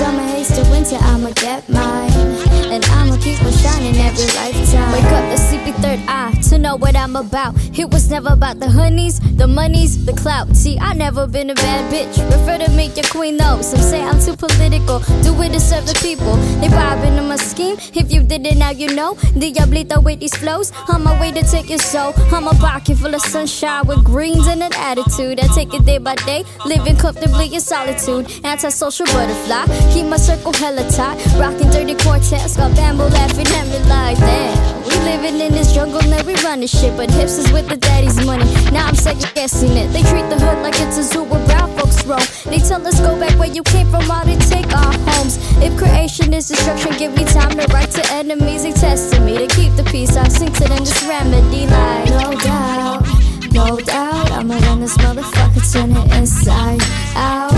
Summer 0.00 0.22
haze 0.22 0.48
to 0.54 0.62
winter, 0.70 0.96
I'ma 0.96 1.30
get 1.34 1.68
mine. 1.68 2.49
And 2.70 2.84
I'ma 2.84 3.16
keep 3.16 3.42
on 3.42 3.52
shining 3.52 3.96
every 3.96 4.26
lifetime. 4.38 4.92
Wake 4.92 5.10
up 5.10 5.26
the 5.30 5.36
sleepy 5.36 5.72
third 5.82 5.98
eye 6.06 6.32
to 6.50 6.58
know 6.58 6.76
what 6.76 6.94
I'm 6.94 7.16
about. 7.16 7.54
It 7.76 7.90
was 7.90 8.08
never 8.08 8.28
about 8.32 8.60
the 8.60 8.70
honeys, 8.70 9.18
the 9.36 9.48
monies, 9.48 10.06
the 10.06 10.12
clout. 10.12 10.54
See, 10.54 10.78
I 10.78 10.94
never 10.94 11.26
been 11.26 11.50
a 11.50 11.54
bad 11.54 11.92
bitch. 11.92 12.14
Prefer 12.30 12.58
to 12.64 12.70
make 12.76 12.96
your 12.96 13.10
queen 13.10 13.36
though. 13.36 13.60
Some 13.60 13.80
say 13.80 14.00
I'm 14.00 14.20
too 14.20 14.36
political. 14.36 15.00
Do 15.24 15.34
it 15.42 15.50
to 15.50 15.58
serve 15.58 15.84
the 15.84 15.98
people. 16.00 16.36
They 16.60 16.68
vibing 16.68 17.18
on 17.18 17.28
my 17.28 17.36
scheme. 17.36 17.76
If 17.92 18.12
you 18.12 18.22
didn't, 18.22 18.58
now 18.58 18.70
you 18.70 18.94
know. 18.94 19.14
Diablito 19.34 20.00
with 20.00 20.20
these 20.20 20.36
flows. 20.36 20.72
On 20.88 21.02
my 21.02 21.18
way 21.20 21.32
to 21.32 21.42
take 21.42 21.68
your 21.70 21.80
soul. 21.80 22.14
I'm 22.30 22.46
a 22.46 22.54
pocket 22.54 22.98
full 22.98 23.14
of 23.14 23.22
sunshine 23.22 23.84
with 23.88 24.04
greens 24.04 24.46
and 24.46 24.62
an 24.62 24.72
attitude. 24.76 25.40
I 25.40 25.48
take 25.48 25.74
it 25.74 25.84
day 25.84 25.98
by 25.98 26.14
day, 26.14 26.44
living 26.64 26.96
comfortably 26.96 27.52
in 27.52 27.60
solitude. 27.60 28.30
Antisocial 28.44 29.06
butterfly. 29.06 29.66
Keep 29.92 30.06
my 30.06 30.18
circle 30.18 30.52
hella 30.52 30.88
tight. 30.90 31.18
Rocking 31.36 31.70
dirty 31.70 31.96
quartets. 31.96 32.59
Got 32.60 32.76
bamboo 32.76 33.04
laughing 33.04 33.48
me 33.72 33.78
like 33.88 34.18
that. 34.18 34.84
We 34.86 34.94
living 35.08 35.40
in 35.40 35.52
this 35.52 35.72
jungle, 35.72 36.02
now 36.02 36.22
we 36.24 36.34
run 36.44 36.60
this 36.60 36.78
shit. 36.78 36.94
But 36.94 37.10
hips 37.10 37.38
is 37.38 37.50
with 37.52 37.68
the 37.68 37.76
daddy's 37.76 38.22
money. 38.26 38.44
Now 38.70 38.86
I'm 38.86 38.94
second 38.94 39.32
guessing 39.34 39.74
it. 39.76 39.88
They 39.94 40.02
treat 40.02 40.28
the 40.28 40.38
hood 40.38 40.62
like 40.62 40.74
it's 40.76 40.98
a 40.98 41.02
zoo 41.04 41.24
where 41.24 41.44
brown 41.46 41.74
folks 41.78 42.04
roam. 42.04 42.20
They 42.44 42.58
tell 42.58 42.86
us 42.86 43.00
go 43.00 43.18
back 43.18 43.38
where 43.38 43.48
you 43.48 43.62
came 43.62 43.88
from 43.90 44.04
while 44.08 44.26
they 44.26 44.36
take 44.36 44.70
our 44.76 44.92
homes. 45.08 45.38
If 45.64 45.76
creation 45.78 46.34
is 46.34 46.48
destruction, 46.48 46.92
give 46.98 47.16
me 47.16 47.24
time 47.24 47.56
to 47.56 47.66
write 47.72 47.92
to 47.92 48.04
enemies. 48.12 48.64
They 48.64 48.72
testing 48.72 49.24
me 49.24 49.38
to 49.38 49.46
keep 49.46 49.74
the 49.76 49.84
peace. 49.84 50.16
I 50.16 50.28
sing 50.28 50.52
to 50.52 50.64
them 50.64 50.84
this 50.84 51.02
remedy 51.04 51.66
like 51.66 52.10
no 52.10 52.32
doubt, 52.36 53.06
no 53.52 53.76
doubt. 53.80 54.30
I'ma 54.32 54.58
run 54.68 54.80
this 54.80 54.96
motherfucker, 54.98 55.64
turn 55.72 55.96
it 55.96 56.12
inside 56.12 56.82
out. 57.16 57.50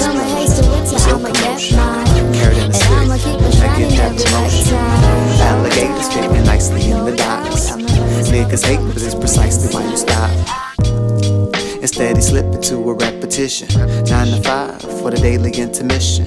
Summer 0.00 0.22
haze 0.22 0.34
to 0.34 0.34
winter, 0.34 0.43
I'ma 1.14 1.30
get 1.30 1.72
mine. 1.76 2.08
And 2.08 2.74
I'ma 2.74 3.16
keep 3.18 3.40
on 3.40 3.52
shining 3.52 3.92
every 4.00 4.24
lifetime. 4.32 5.04
Alligators 5.46 6.10
swimming 6.10 6.44
nicely 6.44 6.90
in 6.90 7.04
the 7.04 7.14
docks. 7.14 7.70
Niggas 8.32 8.66
hate, 8.66 8.84
but 8.92 9.00
it's 9.00 9.14
precisely 9.14 9.72
why 9.72 9.88
you 9.88 9.96
stop. 9.96 10.30
Instead, 11.80 12.16
he 12.16 12.22
slip 12.22 12.46
into 12.46 12.78
a 12.90 12.94
repetition. 12.94 13.68
Nine 14.06 14.26
to 14.26 14.42
five 14.42 14.80
for 14.80 15.12
the 15.12 15.18
daily 15.22 15.52
intermission. 15.52 16.26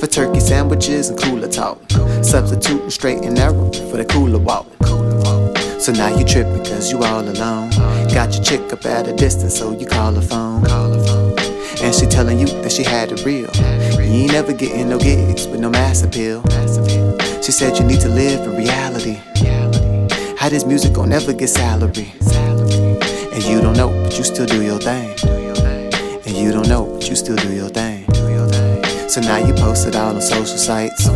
For 0.00 0.06
turkey 0.06 0.40
sandwiches 0.40 1.10
and 1.10 1.18
cooler 1.18 1.48
talk. 1.48 1.78
Substituting 2.22 2.88
straight 2.88 3.22
and 3.22 3.34
narrow 3.34 3.70
for 3.90 3.98
the 3.98 4.06
cooler 4.06 4.38
walk. 4.38 4.66
So 5.78 5.92
now 5.92 6.16
you 6.16 6.24
tripping 6.24 6.64
cause 6.64 6.90
you 6.90 7.02
all 7.02 7.20
alone. 7.20 7.68
got 8.14 8.32
your 8.32 8.42
chick 8.42 8.72
up 8.72 8.86
at 8.86 9.08
a 9.08 9.12
distance, 9.14 9.58
so 9.58 9.72
you 9.78 9.84
call 9.84 10.14
her 10.14 10.22
phone. 10.22 10.64
And 11.80 11.94
she 11.94 12.06
telling 12.06 12.38
you 12.38 12.46
that 12.46 12.72
she 12.72 12.82
had 12.84 13.12
it 13.12 13.24
real. 13.24 13.50
You 13.96 14.24
ain't 14.24 14.32
never 14.32 14.52
getting 14.52 14.88
no 14.88 14.98
gigs 14.98 15.46
with 15.46 15.60
no 15.60 15.70
mass 15.70 16.02
appeal. 16.02 16.42
She 17.42 17.52
said 17.52 17.78
you 17.78 17.84
need 17.84 18.00
to 18.00 18.08
live 18.08 18.46
in 18.46 18.56
reality. 18.56 19.20
How 20.36 20.48
this 20.48 20.64
music 20.64 20.92
gon' 20.92 21.10
never 21.10 21.32
get 21.32 21.48
salary? 21.48 22.12
And 23.32 23.42
you 23.44 23.60
don't 23.60 23.76
know, 23.76 23.88
but 24.02 24.16
you 24.18 24.24
still 24.24 24.46
do 24.46 24.62
your 24.62 24.78
thing. 24.78 25.16
And 26.26 26.36
you 26.36 26.52
don't 26.52 26.68
know, 26.68 26.86
but 26.94 27.08
you 27.08 27.16
still 27.16 27.36
do 27.36 27.52
your 27.52 27.68
thing. 27.68 28.04
So 29.08 29.20
now 29.20 29.38
you 29.38 29.54
post 29.54 29.86
it 29.86 29.96
all 29.96 30.14
on 30.14 30.22
social 30.22 30.58
sites. 30.58 31.06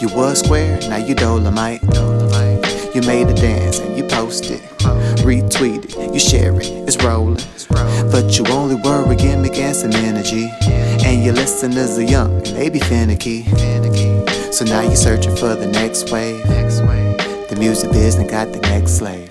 You 0.00 0.08
was 0.08 0.40
square, 0.40 0.78
now 0.88 0.96
you 0.96 1.14
Dolemite. 1.14 1.82
You 2.94 3.02
made 3.02 3.28
a 3.28 3.34
dance 3.34 3.78
and 3.78 3.96
you 3.96 4.04
post 4.04 4.50
it. 4.50 4.62
Retweet 5.22 5.84
it, 5.84 6.14
you 6.14 6.20
share 6.20 6.58
it, 6.58 6.66
it's 6.66 6.96
rolling. 7.04 7.36
But 8.10 8.38
you 8.38 8.46
only 8.46 8.76
a 8.76 9.16
gimmick 9.16 9.56
and 9.56 9.76
some 9.76 9.92
energy. 9.92 10.50
And 11.04 11.22
your 11.24 11.34
listeners 11.34 11.98
are 11.98 12.02
young 12.02 12.36
and 12.36 12.56
they 12.56 12.70
be 12.70 12.80
finicky. 12.80 13.44
So 14.52 14.64
now 14.64 14.80
you're 14.80 14.96
searching 14.96 15.36
for 15.36 15.54
the 15.54 15.66
next 15.66 16.10
wave. 16.10 16.42
The 16.42 17.56
music 17.58 17.92
business 17.92 18.30
got 18.30 18.52
the 18.52 18.60
next 18.60 18.98
slave. 18.98 19.30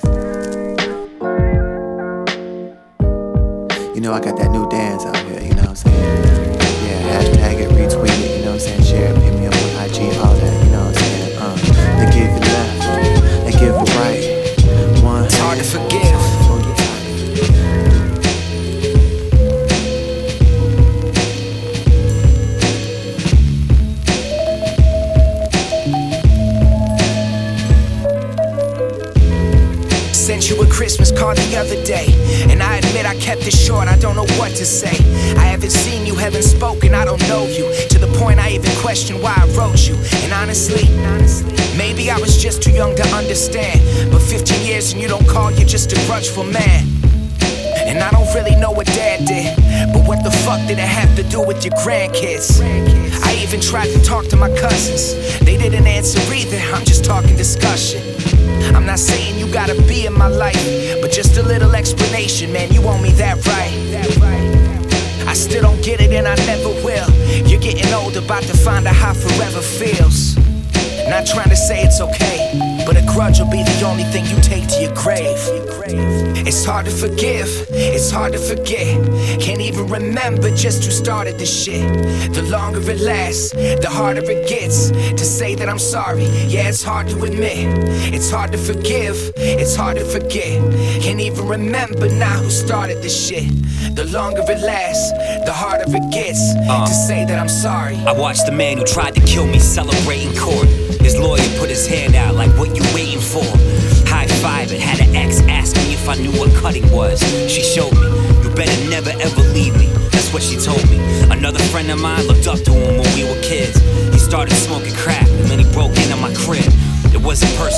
You 3.95 4.01
know 4.01 4.13
I 4.13 4.21
got 4.21 4.37
that 4.37 4.51
new 4.51 4.69
dance 4.69 5.05
out 5.05 5.17
here, 5.25 5.41
you 5.41 5.55
know 5.55 5.61
what 5.61 5.69
I'm 5.69 5.75
saying? 5.75 6.55
Yeah, 6.85 7.21
hashtag 7.21 7.59
it, 7.61 7.69
retweet 7.71 8.07
it, 8.23 8.37
you 8.37 8.45
know 8.45 8.51
what 8.51 8.53
I'm 8.53 8.59
saying? 8.59 8.83
Share 8.83 9.11
it, 9.11 9.17
hit 9.17 9.39
me 9.39 9.47
up 9.47 9.53
on 9.53 9.85
IG, 9.85 10.17
all 10.19 10.35
that, 10.35 10.65
you 10.65 10.71
know 10.71 10.85
what 10.85 10.95
I'm 10.95 11.03
saying? 11.03 11.37
Uh, 11.37 11.55
they 11.99 12.11
give 12.13 12.38
it 33.49 33.57
short. 33.57 33.87
I 33.87 33.97
don't 33.97 34.15
know 34.15 34.29
what 34.39 34.51
to 34.55 34.65
say. 34.65 34.95
I 35.35 35.45
haven't 35.53 35.71
seen 35.71 36.05
you, 36.05 36.15
haven't 36.15 36.43
spoken, 36.43 36.93
I 36.93 37.03
don't 37.03 37.21
know 37.27 37.45
you. 37.47 37.65
To 37.89 37.97
the 37.97 38.11
point 38.19 38.39
I 38.39 38.51
even 38.51 38.71
question 38.77 39.21
why 39.21 39.33
I 39.35 39.45
wrote 39.57 39.87
you. 39.87 39.95
And 40.23 40.31
honestly, 40.31 40.85
maybe 41.77 42.11
I 42.11 42.17
was 42.19 42.41
just 42.41 42.61
too 42.61 42.71
young 42.71 42.95
to 42.95 43.05
understand. 43.21 43.79
But 44.11 44.21
15 44.21 44.65
years 44.65 44.93
and 44.93 45.01
you 45.01 45.07
don't 45.07 45.27
call, 45.27 45.51
you're 45.51 45.67
just 45.67 45.91
a 45.91 45.97
grudgeful 46.07 46.45
man. 46.45 46.85
And 47.89 47.99
I 47.99 48.11
don't 48.11 48.31
really 48.35 48.55
know 48.55 48.71
what 48.71 48.85
dad 48.87 49.25
did. 49.25 49.55
But 49.93 50.07
what 50.07 50.23
the 50.23 50.31
fuck 50.45 50.61
did 50.67 50.77
it 50.77 50.91
have 50.99 51.15
to 51.15 51.23
do 51.23 51.41
with 51.41 51.65
your 51.65 51.73
grandkids? 51.81 52.61
I 53.25 53.33
even 53.43 53.59
tried 53.59 53.87
to 53.87 53.99
talk 54.03 54.25
to 54.27 54.35
my 54.35 54.49
cousins. 54.57 55.39
They 55.39 55.57
didn't 55.57 55.87
answer 55.87 56.19
either. 56.31 56.59
I'm 56.73 56.85
just 56.85 57.03
talking 57.03 57.35
discussion. 57.35 58.01
I'm 58.75 58.85
not 58.85 58.99
saying 58.99 59.39
you 59.39 59.51
gotta 59.51 59.75
be 59.83 60.05
in 60.05 60.13
my 60.13 60.27
life, 60.27 60.61
but 61.01 61.11
just 61.11 61.37
a 61.37 61.43
little 61.43 61.75
explanation, 61.75 62.53
man. 62.53 62.71
You 62.71 62.81
want 62.81 63.01
me 63.01 63.08
and 66.11 66.27
I 66.27 66.35
never 66.45 66.69
will. 66.83 67.09
You're 67.47 67.61
getting 67.61 67.93
old, 67.93 68.17
about 68.17 68.43
to 68.43 68.57
find 68.57 68.87
out 68.87 68.95
how 68.95 69.13
forever 69.13 69.61
feels. 69.61 70.35
Not 71.07 71.25
trying 71.25 71.49
to 71.49 71.55
say 71.55 71.81
it's 71.81 72.01
okay, 72.01 72.48
grudge 73.13 73.39
will 73.39 73.49
be 73.49 73.63
the 73.63 73.83
only 73.85 74.03
thing 74.03 74.25
you 74.25 74.39
take 74.41 74.67
to 74.67 74.81
your 74.81 74.93
grave. 74.93 75.37
It's 76.47 76.63
hard 76.65 76.85
to 76.85 76.91
forgive, 76.91 77.49
it's 77.69 78.09
hard 78.11 78.33
to 78.33 78.39
forget. 78.39 78.97
Can't 79.39 79.61
even 79.61 79.87
remember 79.87 80.49
just 80.55 80.83
who 80.83 80.91
started 80.91 81.37
this 81.37 81.63
shit. 81.63 81.85
The 82.33 82.43
longer 82.43 82.79
it 82.79 82.99
lasts, 82.99 83.51
the 83.51 83.87
harder 83.89 84.21
it 84.23 84.47
gets 84.47 84.89
to 84.91 85.25
say 85.25 85.55
that 85.55 85.67
I'm 85.69 85.79
sorry. 85.79 86.25
Yeah, 86.47 86.69
it's 86.69 86.83
hard 86.83 87.07
to 87.09 87.23
admit. 87.23 87.67
It's 88.13 88.31
hard 88.31 88.51
to 88.53 88.57
forgive, 88.57 89.31
it's 89.35 89.75
hard 89.75 89.97
to 89.97 90.05
forget. 90.05 90.57
Can't 91.01 91.19
even 91.19 91.47
remember 91.47 92.09
now 92.09 92.37
who 92.37 92.49
started 92.49 93.01
this 93.01 93.27
shit. 93.27 93.49
The 93.95 94.05
longer 94.05 94.43
it 94.47 94.61
lasts, 94.61 95.11
the 95.45 95.53
harder 95.53 95.85
it 95.87 96.11
gets 96.11 96.41
uh. 96.69 96.85
to 96.85 96.93
say 96.93 97.25
that 97.25 97.37
I'm 97.39 97.49
sorry. 97.49 97.95
I 97.97 98.11
watched 98.11 98.45
the 98.45 98.51
man 98.51 98.77
who 98.77 98.85
tried 98.85 99.15
to 99.15 99.21
kill 99.21 99.45
me 99.45 99.59
celebrate 99.59 100.25
in 100.25 100.35
court. 100.35 100.88
His 100.99 101.17
lawyer 101.17 101.43
put 101.57 101.69
his 101.69 101.87
hand 101.87 102.15
out 102.15 102.35
like, 102.35 102.51
what 102.57 102.75
you 102.75 102.83
waiting 102.93 103.21
for? 103.21 103.43
High 104.07 104.27
five 104.41 104.71
it, 104.71 104.81
had 104.81 104.99
an 104.99 105.15
ex 105.15 105.41
ask 105.47 105.75
me 105.77 105.93
if 105.93 106.07
I 106.09 106.15
knew 106.15 106.31
what 106.31 106.53
cutting 106.55 106.89
was. 106.91 107.19
She 107.49 107.61
showed 107.61 107.93
me, 107.93 108.07
you 108.43 108.49
better 108.55 108.89
never 108.89 109.11
ever 109.11 109.41
leave 109.53 109.75
me. 109.77 109.87
That's 110.09 110.33
what 110.33 110.43
she 110.43 110.57
told 110.57 110.83
me. 110.89 110.97
Another 111.29 111.59
friend 111.71 111.89
of 111.91 111.99
mine 112.01 112.25
looked 112.27 112.47
up 112.47 112.59
to 112.59 112.71
him 112.71 112.97
when 112.97 113.09
we 113.15 113.23
were 113.23 113.39
kids. 113.41 113.77
He 114.13 114.19
started 114.19 114.53
smoking 114.55 114.93
crack 114.95 115.27
and 115.27 115.45
then 115.45 115.59
he 115.59 115.65
broke 115.71 115.95
into 115.97 116.15
my 116.17 116.33
crib. 116.33 116.67
It 117.13 117.21
wasn't 117.21 117.51
personal, 117.55 117.68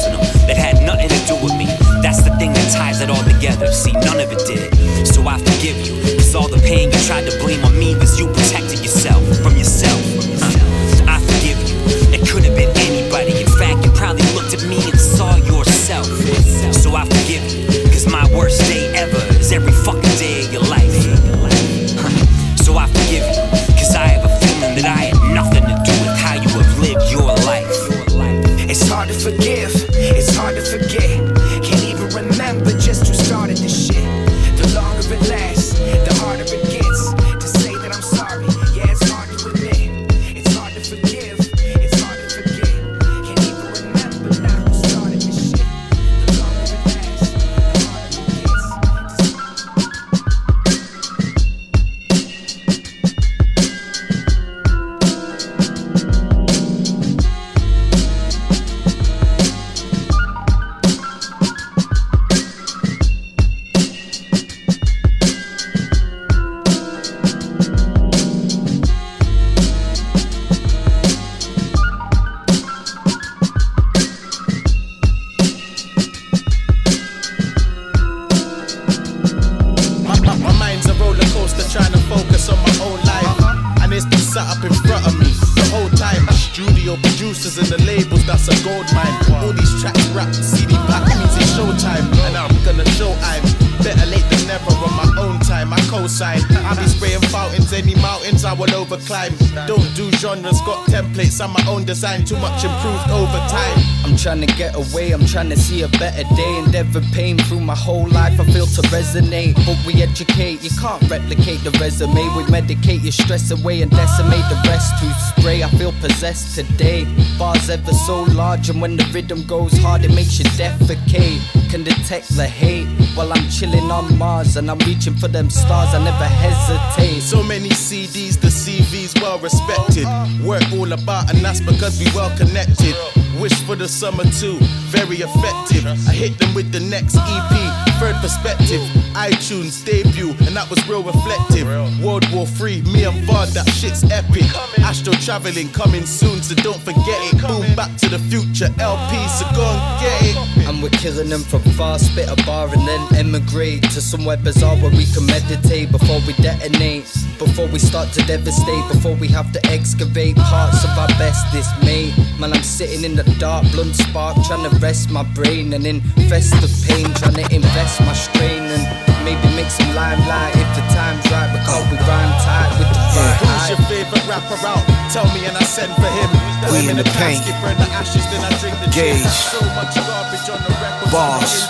design. 101.92 102.24
Too 102.24 102.38
much 102.38 102.64
improved 102.64 103.10
over 103.10 103.40
time. 103.52 103.78
I'm 104.06 104.16
trying 104.16 104.40
to 104.40 104.52
get 104.62 104.76
away, 104.76 105.12
I'm 105.12 105.26
trying 105.26 105.50
to 105.50 105.58
see 105.58 105.82
a 105.82 105.90
better 105.90 106.24
day. 106.36 106.54
Endeavor 106.60 107.02
pain 107.12 107.38
through 107.38 107.60
my 107.60 107.76
whole 107.76 108.08
life, 108.08 108.40
I 108.40 108.46
feel 108.46 108.66
to 108.78 108.82
resonate. 108.96 109.56
But 109.66 109.78
we 109.86 110.02
educate, 110.02 110.64
you 110.64 110.70
can't 110.80 111.04
replicate 111.10 111.60
the 111.66 111.72
resume. 111.82 112.24
We 112.38 112.44
medicate 112.58 113.04
your 113.04 113.12
stress 113.12 113.52
away 113.52 113.82
and 113.82 113.92
decimate 113.92 114.46
the 114.54 114.60
rest. 114.70 114.90
To 115.00 115.08
spray, 115.30 115.64
I 115.64 115.70
feel 115.72 115.94
possessed 116.00 116.56
today. 116.56 117.04
Bars 117.38 117.70
ever 117.70 117.94
so 118.08 118.24
large, 118.42 118.70
and 118.70 118.82
when 118.82 118.96
the 118.96 119.06
rhythm 119.14 119.44
goes 119.46 119.78
hard, 119.80 120.06
it 120.06 120.14
makes 120.16 120.40
you 120.40 120.46
defecate. 120.46 121.42
can 121.70 121.84
detect 121.84 122.30
the 122.38 122.48
hate 122.48 123.01
while 123.16 123.32
I'm 123.34 123.50
chilling 123.50 123.92
on 123.92 124.18
Mars 124.18 124.58
and 124.58 124.70
I'm 124.70 124.80
reaching 124.80 125.16
for 125.16 125.28
them 125.28 125.50
stars. 125.50 125.94
I 125.94 126.04
never 126.04 126.26
hesitate. 126.26 127.22
So 127.22 127.44
many 127.44 127.70
CDs, 127.70 128.40
the 128.40 128.48
CV's 128.48 129.14
well 129.22 129.40
respected. 129.40 130.06
Work 130.44 130.64
all 130.74 130.92
about, 130.92 131.34
and 131.34 131.44
that's 131.44 131.62
because 131.62 132.00
we 132.00 132.06
well 132.14 132.36
connected. 132.38 132.96
Wish 133.40 133.60
for 133.64 133.76
the 133.76 133.88
summer 133.88 134.24
too, 134.26 134.58
very 134.92 135.18
effective. 135.18 135.86
I 136.08 136.14
hit 136.14 136.38
them 136.38 136.54
with 136.54 136.72
the 136.72 136.80
next 136.80 137.16
EP, 137.18 137.54
third 138.00 138.16
perspective. 138.22 138.82
iTunes 139.14 139.84
debut, 139.84 140.30
and 140.46 140.56
that 140.56 140.70
was 140.70 140.78
real 140.88 141.04
reflective. 141.04 141.66
World 142.04 142.30
War 142.32 142.46
3, 142.46 142.82
me 142.84 143.06
and 143.06 143.18
Vard, 143.26 143.50
that 143.50 143.68
shit's 143.70 144.04
epic. 144.12 144.46
Astro 144.80 145.14
traveling 145.14 145.70
coming 145.70 146.06
soon, 146.06 146.42
so 146.44 146.56
don't 146.56 146.82
forget 146.82 147.20
it. 147.34 147.42
Boom, 147.42 147.76
back 147.76 147.96
to 147.98 148.10
the 148.10 148.20
future 148.20 148.70
LP, 148.80 149.12
so 149.28 149.46
go 149.56 149.66
and 149.66 149.82
get 150.02 150.18
it. 150.30 150.68
And 150.68 150.84
we're 150.84 150.90
killing 151.02 151.30
them 151.30 151.42
from 151.42 151.62
far, 151.74 151.98
spit 151.98 152.30
a 152.30 152.36
bar 152.46 152.68
and 152.68 152.88
then 152.88 153.01
emigrate 153.16 153.84
to 153.94 154.02
somewhere 154.02 154.38
bizarre 154.38 154.76
where 154.78 154.92
we 154.92 155.06
can 155.06 155.26
meditate 155.26 155.92
before 155.92 156.20
we 156.28 156.34
detonate. 156.42 157.06
Before 157.38 157.68
we 157.68 157.80
start 157.80 158.14
to 158.14 158.22
devastate, 158.26 158.86
before 158.92 159.16
we 159.16 159.28
have 159.30 159.52
to 159.54 159.60
excavate 159.68 160.36
parts 160.36 160.84
of 160.84 160.92
our 160.98 161.08
bestest 161.18 161.72
mate. 161.84 162.14
Man, 162.40 162.54
I'm 162.54 162.64
sitting 162.64 163.04
in 163.04 163.16
the 163.16 163.24
dark, 163.40 163.66
blunt 163.72 163.96
spark, 163.96 164.38
trying 164.46 164.70
to 164.70 164.76
rest 164.78 165.10
my 165.10 165.24
brain 165.34 165.74
and 165.74 165.86
infest 165.86 166.54
the 166.62 166.70
pain, 166.86 167.10
trying 167.16 167.40
to 167.42 167.48
invest 167.56 168.02
my 168.02 168.14
strain 168.14 168.64
and 168.70 168.84
maybe 169.26 169.48
make 169.56 169.70
some 169.70 169.90
limelight 169.96 170.54
if 170.56 170.70
the 170.78 170.84
time's 170.94 171.26
right. 171.32 171.50
Because 171.52 171.86
we 171.90 171.98
rhyme 172.06 172.34
tight 172.46 172.72
with 172.78 172.90
the 172.94 173.02
third 173.14 173.36
Who's 173.42 173.70
your 173.74 173.82
favorite 173.90 174.26
rapper 174.30 174.60
out? 174.66 174.84
Tell 175.12 175.26
me 175.34 175.46
and 175.46 175.58
I 175.58 175.64
send 175.64 175.94
for 175.96 176.10
him. 176.10 176.30
We 176.70 176.90
in 176.90 176.98
the 176.98 177.08
paint. 177.18 177.42
the 177.46 177.88
ashes, 177.98 178.26
then 178.30 178.46
I 178.46 178.52
drink 178.62 178.78
the 178.80 178.90
gin. 178.94 179.18
Gauge. 179.18 179.26
So 179.50 179.60
on 179.62 180.60
the. 180.64 181.12
Bars, 181.12 181.68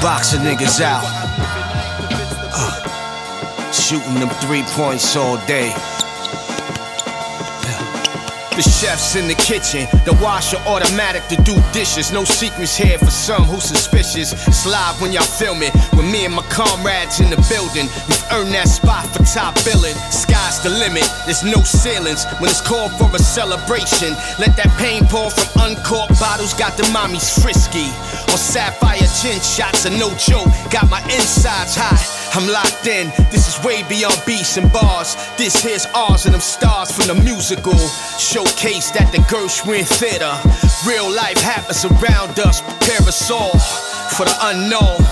boxing 0.00 0.40
niggas 0.40 0.80
out. 0.80 1.02
Uh, 2.52 3.72
shooting 3.72 4.14
them 4.14 4.30
three 4.40 4.62
points 4.74 5.16
all 5.16 5.36
day. 5.46 5.74
The 8.60 8.68
chef's 8.68 9.16
in 9.16 9.26
the 9.26 9.34
kitchen, 9.34 9.88
the 10.04 10.12
washer 10.20 10.58
automatic 10.68 11.24
to 11.28 11.36
do 11.48 11.56
dishes. 11.72 12.12
No 12.12 12.24
secrets 12.24 12.76
here 12.76 12.98
for 12.98 13.08
some 13.08 13.44
who 13.44 13.58
suspicious. 13.58 14.34
It's 14.46 14.66
live 14.66 15.00
when 15.00 15.12
y'all 15.12 15.24
filming. 15.24 15.72
With 15.96 16.04
me 16.04 16.26
and 16.26 16.34
my 16.34 16.42
comrades 16.52 17.20
in 17.20 17.30
the 17.30 17.40
building. 17.48 17.88
We've 18.04 18.26
earned 18.36 18.52
that 18.52 18.68
spot 18.68 19.06
for 19.06 19.24
top 19.24 19.56
billing. 19.64 19.96
Sky's 20.12 20.60
the 20.60 20.68
limit, 20.68 21.08
there's 21.24 21.40
no 21.40 21.64
ceilings. 21.64 22.26
When 22.36 22.50
it's 22.50 22.60
called 22.60 22.92
for 23.00 23.08
a 23.08 23.18
celebration, 23.18 24.12
let 24.36 24.52
that 24.60 24.68
pain 24.76 25.08
pour 25.08 25.30
from 25.30 25.72
uncorked 25.72 26.20
bottles. 26.20 26.52
Got 26.52 26.76
the 26.76 26.84
mommies 26.92 27.32
frisky. 27.40 27.88
Or 28.30 28.38
sapphire 28.38 29.10
chin 29.18 29.40
shots 29.40 29.86
are 29.86 29.98
no 29.98 30.14
joke. 30.14 30.46
Got 30.70 30.88
my 30.88 31.02
insides 31.10 31.74
hot. 31.74 31.98
I'm 32.30 32.46
locked 32.46 32.86
in. 32.86 33.10
This 33.34 33.50
is 33.50 33.58
way 33.64 33.82
beyond 33.90 34.22
beats 34.24 34.56
and 34.56 34.70
bars. 34.72 35.16
This 35.36 35.58
here's 35.60 35.86
ours 35.98 36.26
and 36.26 36.34
them 36.34 36.40
stars 36.40 36.92
from 36.94 37.10
the 37.10 37.18
musical. 37.24 37.74
Showcase 38.22 38.94
at 38.94 39.10
the 39.10 39.18
Gershwin 39.26 39.82
Theater. 39.82 40.30
Real 40.86 41.10
life 41.10 41.42
happens 41.42 41.84
around 41.84 42.38
us. 42.38 42.62
Prepare 42.62 43.02
us 43.10 43.30
all 43.32 43.58
for 44.14 44.26
the 44.26 44.36
unknown. 44.54 45.02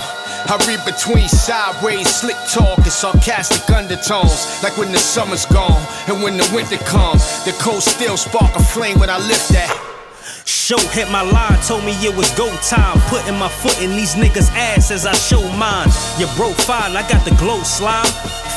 I 0.46 0.54
read 0.70 0.86
between 0.86 1.28
sideways, 1.28 2.06
slick 2.06 2.38
talk, 2.46 2.78
and 2.78 2.92
sarcastic 2.92 3.68
undertones. 3.74 4.62
Like 4.62 4.78
when 4.78 4.92
the 4.92 4.98
summer's 4.98 5.44
gone 5.46 5.82
and 6.06 6.22
when 6.22 6.36
the 6.36 6.48
winter 6.54 6.78
comes, 6.86 7.26
the 7.44 7.50
cold 7.58 7.82
still 7.82 8.16
spark 8.16 8.54
a 8.54 8.62
flame 8.62 9.00
when 9.00 9.10
I 9.10 9.18
lift 9.18 9.48
that. 9.50 9.87
Show 10.48 10.78
hit 10.96 11.10
my 11.10 11.20
line, 11.20 11.60
told 11.60 11.84
me 11.84 11.92
it 12.00 12.16
was 12.16 12.30
go 12.30 12.48
time. 12.64 12.98
Putting 13.12 13.36
my 13.36 13.50
foot 13.50 13.82
in 13.82 13.90
these 13.90 14.14
niggas' 14.14 14.50
ass 14.52 14.90
as 14.90 15.04
I 15.04 15.12
show 15.12 15.46
mine. 15.60 15.88
You 16.16 16.26
broke 16.36 16.56
fine, 16.56 16.96
I 16.96 17.06
got 17.06 17.22
the 17.26 17.36
glow 17.36 17.62
slime. 17.64 18.08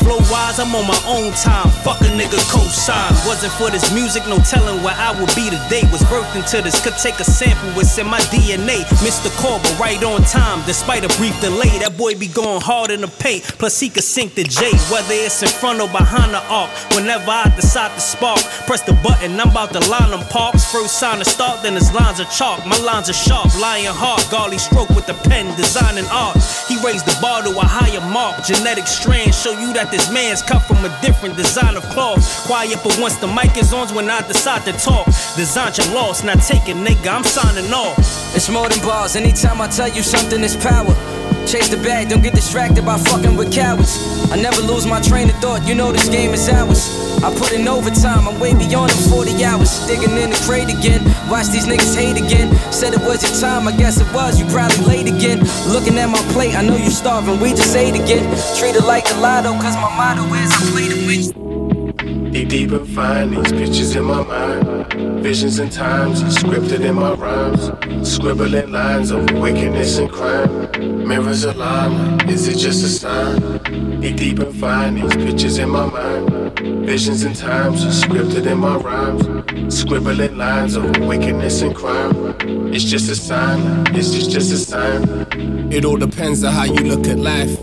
Flow 0.01 0.17
wise, 0.33 0.59
I'm 0.59 0.73
on 0.73 0.87
my 0.87 0.97
own 1.05 1.31
time. 1.33 1.69
Fuck 1.85 2.01
a 2.01 2.09
nigga 2.17 2.41
cosign. 2.49 3.13
Wasn't 3.27 3.53
for 3.53 3.69
this 3.69 3.93
music, 3.93 4.25
no 4.27 4.39
telling 4.39 4.81
where 4.83 4.97
I 4.97 5.13
would 5.13 5.29
be 5.35 5.49
today. 5.49 5.85
Was 5.93 6.01
birthed 6.09 6.35
into 6.35 6.61
this, 6.61 6.81
could 6.81 6.97
take 6.97 7.19
a 7.19 7.23
sample, 7.23 7.69
it's 7.79 7.97
in 7.97 8.07
my 8.07 8.19
DNA. 8.33 8.81
Mr. 9.05 9.29
Corber, 9.37 9.69
right 9.79 10.01
on 10.03 10.23
time, 10.23 10.65
despite 10.65 11.05
a 11.05 11.11
brief 11.17 11.39
delay. 11.39 11.77
That 11.79 11.97
boy 11.97 12.15
be 12.15 12.27
going 12.27 12.61
hard 12.61 12.89
in 12.89 13.01
the 13.01 13.07
paint, 13.07 13.43
plus 13.61 13.79
he 13.79 13.89
could 13.89 14.03
sink 14.03 14.33
the 14.33 14.43
J. 14.43 14.71
Whether 14.89 15.13
it's 15.13 15.43
in 15.43 15.49
front 15.49 15.81
or 15.81 15.89
behind 15.89 16.33
the 16.33 16.41
arc. 16.49 16.71
Whenever 16.97 17.29
I 17.29 17.53
decide 17.55 17.93
to 17.93 18.01
spark, 18.01 18.41
press 18.65 18.81
the 18.81 18.93
button, 19.05 19.39
I'm 19.39 19.51
about 19.51 19.71
to 19.73 19.81
line 19.89 20.09
them 20.09 20.25
parks. 20.33 20.65
First 20.71 20.97
sign 20.97 21.19
to 21.19 21.25
start, 21.25 21.61
then 21.61 21.75
his 21.75 21.93
lines 21.93 22.19
are 22.19 22.31
chalk. 22.33 22.65
My 22.65 22.77
lines 22.79 23.09
are 23.09 23.13
sharp, 23.13 23.53
lion 23.59 23.93
hard. 23.93 24.21
Garly 24.33 24.57
stroke 24.57 24.89
with 24.89 25.05
the 25.05 25.13
pen, 25.29 25.45
designing 25.55 26.09
art. 26.09 26.37
He 26.67 26.81
raised 26.81 27.05
the 27.05 27.17
bar 27.21 27.43
to 27.43 27.51
a 27.51 27.65
higher 27.65 28.01
mark. 28.09 28.43
Genetic 28.43 28.87
strands 28.87 29.39
show 29.39 29.53
you 29.59 29.73
that 29.73 29.90
this 29.91 30.11
man's 30.11 30.41
cut 30.41 30.61
from 30.63 30.83
a 30.85 31.01
different 31.01 31.35
design 31.35 31.75
of 31.75 31.83
cloth. 31.89 32.23
Quiet, 32.47 32.79
but 32.83 32.97
once 32.99 33.15
the 33.17 33.27
mic 33.27 33.57
is 33.57 33.73
on, 33.73 33.87
when 33.93 34.09
I 34.09 34.25
decide 34.27 34.63
to 34.65 34.73
talk. 34.73 35.05
Design 35.35 35.73
your 35.75 35.93
loss, 35.93 36.23
not 36.23 36.41
taking 36.41 36.77
nigga, 36.77 37.07
I'm 37.07 37.23
signing 37.23 37.71
off. 37.71 37.97
It's 38.35 38.49
more 38.49 38.69
than 38.69 38.79
bars. 38.79 39.15
Anytime 39.15 39.61
I 39.61 39.67
tell 39.67 39.89
you 39.89 40.01
something, 40.01 40.43
it's 40.43 40.55
power. 40.55 41.20
Chase 41.47 41.69
the 41.69 41.77
bag, 41.77 42.09
don't 42.09 42.23
get 42.23 42.33
distracted 42.33 42.85
by 42.85 42.97
fucking 42.97 43.35
with 43.35 43.51
cowards. 43.51 43.97
I 44.31 44.37
never 44.41 44.61
lose 44.61 44.85
my 44.85 45.01
train 45.01 45.29
of 45.29 45.35
thought, 45.37 45.67
you 45.67 45.75
know 45.75 45.91
this 45.91 46.07
game 46.07 46.31
is 46.31 46.47
ours. 46.47 46.87
I 47.23 47.29
put 47.35 47.51
in 47.51 47.67
overtime, 47.67 48.27
I'm 48.27 48.39
way 48.39 48.53
beyond 48.53 48.91
them 48.91 49.11
40 49.11 49.43
hours. 49.43 49.85
Digging 49.85 50.15
in 50.17 50.29
the 50.31 50.39
crate 50.47 50.69
again, 50.69 51.03
watch 51.29 51.47
these 51.47 51.67
niggas 51.67 51.95
hate 51.95 52.17
again. 52.17 52.55
Said 52.71 52.93
it 52.93 53.01
was 53.01 53.21
your 53.21 53.35
time, 53.39 53.67
I 53.67 53.75
guess 53.75 53.99
it 53.99 54.07
was, 54.13 54.39
you 54.39 54.45
probably 54.47 54.85
late 54.85 55.07
again. 55.07 55.39
Looking 55.67 55.97
at 55.99 56.07
my 56.07 56.21
plate, 56.33 56.55
I 56.55 56.61
know 56.61 56.77
you 56.77 56.89
starving, 56.89 57.39
we 57.39 57.51
just 57.51 57.75
ate 57.75 57.95
again. 57.95 58.23
Treat 58.57 58.75
it 58.75 58.85
like 58.85 59.09
a 59.11 59.15
lotto, 59.19 59.51
cause 59.59 59.75
my 59.75 59.91
motto 59.95 60.23
is 60.33 60.51
I 60.51 60.59
play 60.71 60.87
to 60.89 61.05
win. 61.05 62.31
Deep, 62.31 62.47
deep 62.47 62.71
and 62.71 62.87
fine, 62.87 63.29
these 63.31 63.51
pictures 63.51 63.95
in 63.95 64.05
my 64.05 64.23
mind. 64.23 65.21
Visions 65.21 65.59
and 65.59 65.69
times, 65.69 66.23
scripted 66.23 66.79
in 66.79 66.95
my 66.95 67.13
rhymes. 67.13 67.69
Scribbling 68.09 68.71
lines 68.71 69.11
of 69.11 69.29
wickedness 69.33 69.97
and 69.97 70.09
crime. 70.09 70.60
Mirrors 71.05 71.43
align, 71.43 72.29
is 72.29 72.47
it 72.47 72.57
just 72.57 72.83
a 72.83 72.87
sign? 72.87 74.01
Deep, 74.01 74.17
deep 74.17 74.39
and 74.39 74.55
fine, 74.55 74.95
these 74.95 75.15
pictures 75.15 75.57
in 75.57 75.69
my 75.69 75.85
mind. 75.85 76.59
Visions 76.85 77.23
and 77.23 77.35
times, 77.35 77.83
scripted 78.03 78.45
in 78.45 78.59
my 78.59 78.75
rhymes. 78.77 79.75
Scribbling 79.75 80.37
lines 80.37 80.75
of 80.75 80.83
wickedness 80.99 81.61
and 81.61 81.75
crime. 81.75 82.35
It's 82.73 82.83
just 82.83 83.09
a 83.09 83.15
sign, 83.15 83.85
it's 83.95 84.11
just, 84.11 84.31
just 84.31 84.51
a 84.51 84.57
sign. 84.57 85.71
It 85.71 85.85
all 85.85 85.97
depends 85.97 86.43
on 86.43 86.53
how 86.53 86.65
you 86.65 86.81
look 86.83 87.07
at 87.07 87.17
life. 87.17 87.59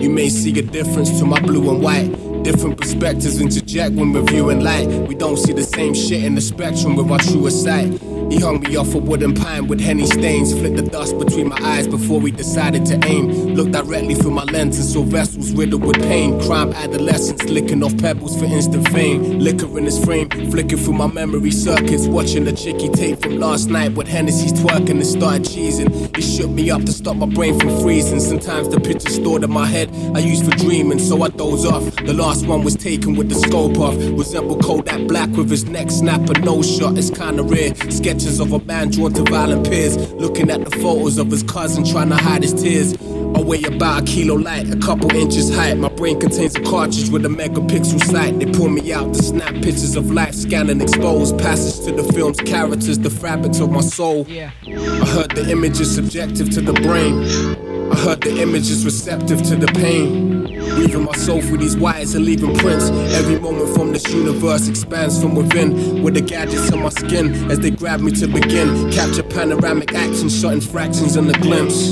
You 0.00 0.10
may 0.10 0.28
see 0.28 0.56
a 0.58 0.62
difference 0.62 1.18
to 1.18 1.24
my 1.24 1.40
blue 1.40 1.70
and 1.70 1.82
white. 1.82 2.44
Different 2.44 2.78
perspectives 2.78 3.40
interject 3.40 3.94
when 3.96 4.12
reviewing 4.12 4.60
light. 4.60 4.86
We 5.08 5.14
don't 5.14 5.36
see 5.36 5.52
the 5.52 5.64
same 5.64 5.94
shit 5.94 6.24
in 6.24 6.34
the 6.34 6.40
spectrum 6.40 6.96
with 6.96 7.10
our 7.10 7.18
truest 7.18 7.64
sight. 7.64 8.00
He 8.30 8.38
hung 8.38 8.60
me 8.60 8.76
off 8.76 8.94
a 8.94 8.98
wooden 8.98 9.34
pine 9.34 9.66
with 9.68 9.80
henny 9.80 10.06
stains. 10.06 10.52
Flicked 10.52 10.76
the 10.76 10.82
dust 10.82 11.18
between 11.18 11.48
my 11.48 11.58
eyes 11.62 11.86
before 11.88 12.20
we 12.20 12.30
decided 12.30 12.84
to 12.86 12.98
aim. 13.06 13.54
Looked 13.54 13.72
directly 13.72 14.14
through 14.14 14.32
my 14.32 14.44
lens 14.44 14.78
and 14.78 14.86
saw 14.86 15.02
vessels 15.02 15.52
riddled 15.52 15.82
with 15.84 15.96
pain. 16.02 16.38
Crime 16.42 16.72
adolescents 16.74 17.44
licking 17.44 17.82
off 17.82 17.96
pebbles 17.98 18.38
for 18.38 18.44
instant 18.44 18.86
fame. 18.88 19.38
Liquor 19.38 19.78
in 19.78 19.84
his 19.84 20.02
frame, 20.04 20.28
flicking 20.50 20.78
through 20.78 20.92
my 20.92 21.06
memory 21.06 21.50
circuits. 21.50 22.06
Watching 22.06 22.44
the 22.44 22.52
chicky 22.52 22.88
tape 22.90 23.22
from 23.22 23.38
last 23.38 23.68
night 23.70 23.94
with 23.94 24.08
Hennessy's 24.08 24.52
twerking 24.52 24.90
and 24.90 25.06
started 25.06 25.44
cheesing. 25.44 26.16
It 26.16 26.22
shook 26.22 26.50
me 26.50 26.70
up 26.70 26.82
to 26.82 26.92
stop 26.92 27.16
my 27.16 27.26
brain 27.26 27.58
from 27.58 27.80
freezing. 27.80 28.20
Sometimes 28.20 28.68
the 28.68 28.78
pictures 28.78 29.14
stored 29.14 29.42
in 29.42 29.50
my 29.50 29.66
head 29.66 29.90
I 30.14 30.18
use 30.18 30.42
for 30.42 30.54
dreaming, 30.56 30.98
so 30.98 31.22
I 31.22 31.28
doze 31.28 31.64
off. 31.64 31.97
The 32.08 32.14
last 32.14 32.46
one 32.46 32.64
was 32.64 32.74
taken 32.74 33.16
with 33.16 33.28
the 33.28 33.34
scope 33.34 33.76
off. 33.76 33.94
Resemble 33.94 34.56
Kodak 34.56 35.06
Black 35.06 35.28
with 35.32 35.50
his 35.50 35.66
neck 35.66 35.90
snap 35.90 36.26
a 36.30 36.38
no 36.38 36.62
shot. 36.62 36.96
It's 36.96 37.10
kinda 37.10 37.42
rare. 37.42 37.74
Sketches 37.90 38.40
of 38.40 38.54
a 38.54 38.60
man 38.60 38.88
drawn 38.88 39.12
to 39.12 39.24
violent 39.24 39.68
peers. 39.68 39.98
Looking 40.14 40.48
at 40.48 40.64
the 40.64 40.70
photos 40.78 41.18
of 41.18 41.30
his 41.30 41.42
cousin 41.42 41.84
trying 41.84 42.08
to 42.08 42.16
hide 42.16 42.44
his 42.44 42.54
tears. 42.54 42.94
I 43.34 43.42
weigh 43.42 43.62
about 43.64 44.00
a 44.00 44.04
kilo 44.06 44.36
light, 44.36 44.72
a 44.72 44.78
couple 44.78 45.14
inches 45.14 45.54
height. 45.54 45.76
My 45.76 45.90
brain 45.90 46.18
contains 46.18 46.56
a 46.56 46.62
cartridge 46.62 47.10
with 47.10 47.26
a 47.26 47.28
megapixel 47.28 48.02
sight. 48.10 48.38
They 48.38 48.46
pull 48.46 48.70
me 48.70 48.90
out 48.90 49.12
to 49.12 49.22
snap 49.22 49.52
pictures 49.56 49.94
of 49.94 50.10
life, 50.10 50.32
scan 50.32 50.70
and 50.70 50.80
expose 50.80 51.34
passage 51.34 51.84
to 51.84 51.92
the 51.92 52.10
film's 52.14 52.38
characters, 52.38 52.98
the 52.98 53.10
fabrics 53.10 53.60
of 53.60 53.70
my 53.70 53.82
soul. 53.82 54.26
I 54.30 55.06
heard 55.12 55.32
the 55.32 55.46
image 55.50 55.78
is 55.78 55.94
subjective 55.94 56.48
to 56.54 56.62
the 56.62 56.72
brain. 56.72 57.67
I 57.90 57.96
heard 57.96 58.20
the 58.20 58.42
image 58.42 58.70
is 58.70 58.84
receptive 58.84 59.42
to 59.44 59.56
the 59.56 59.66
pain. 59.68 60.44
Weaving 60.78 61.04
my 61.04 61.12
soul 61.12 61.40
through 61.40 61.58
these 61.58 61.76
wires 61.76 62.14
and 62.14 62.24
leaving 62.24 62.54
prints. 62.56 62.90
Every 62.90 63.38
moment 63.38 63.74
from 63.74 63.92
this 63.92 64.06
universe 64.12 64.68
expands 64.68 65.20
from 65.20 65.34
within. 65.34 66.02
With 66.02 66.14
the 66.14 66.20
gadgets 66.20 66.70
on 66.72 66.82
my 66.82 66.90
skin 66.90 67.50
as 67.50 67.58
they 67.60 67.70
grab 67.70 68.00
me 68.00 68.12
to 68.12 68.26
begin. 68.26 68.90
Capture 68.92 69.22
panoramic 69.22 69.94
action, 69.94 70.28
shot 70.28 70.52
in 70.52 70.60
fractions 70.60 71.16
in 71.16 71.26
the 71.26 71.34
glimpse. 71.34 71.88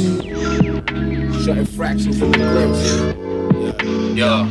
Shot 1.44 1.58
in 1.58 1.66
fractions 1.66 2.20
in 2.20 2.30
the 2.32 2.38
glimpse. 2.38 3.16
Yeah. 4.16 4.46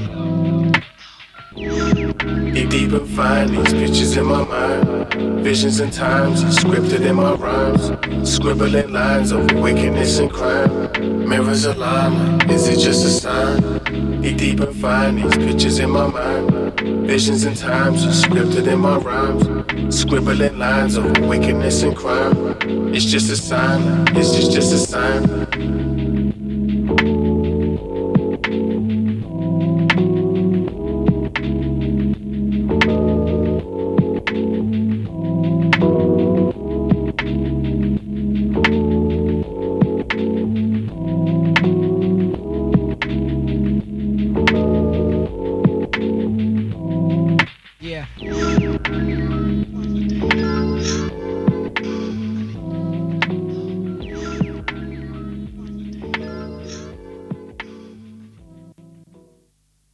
Deep, 1.56 2.70
deep 2.70 2.92
and 2.92 3.10
fine, 3.10 3.48
these 3.52 3.74
pictures 3.74 4.18
in 4.18 4.26
my 4.26 4.44
mind. 4.44 5.14
Visions 5.44 5.80
and 5.80 5.94
times, 5.94 6.44
scripted 6.44 7.02
in 7.02 7.16
my 7.16 7.34
rhymes. 7.34 7.92
Scribbling 8.30 8.92
lines 8.92 9.32
of 9.32 9.52
wickedness 9.54 10.20
and 10.20 10.32
crime. 10.32 10.85
Mirrors 11.26 11.66
align, 11.66 12.50
is 12.52 12.68
it 12.68 12.78
just 12.78 13.04
a 13.04 13.10
sign? 13.10 14.24
He 14.24 14.34
deep 14.34 14.60
and 14.60 14.76
fine, 14.76 15.16
these 15.16 15.36
pictures 15.36 15.80
in 15.80 15.90
my 15.90 16.08
mind. 16.08 16.80
Visions 17.08 17.46
and 17.46 17.58
times, 17.58 18.06
are 18.06 18.10
scripted 18.10 18.68
in 18.68 18.80
my 18.80 18.98
rhymes. 18.98 19.96
Scribbling 19.96 20.60
lines 20.60 20.98
of 20.98 21.06
wickedness 21.22 21.82
and 21.82 21.96
crime. 21.96 22.56
It's 22.94 23.06
just 23.06 23.32
a 23.32 23.36
sign, 23.36 24.08
it's 24.16 24.36
just, 24.36 24.52
just 24.52 24.72
a 24.72 24.78
sign. 24.78 25.75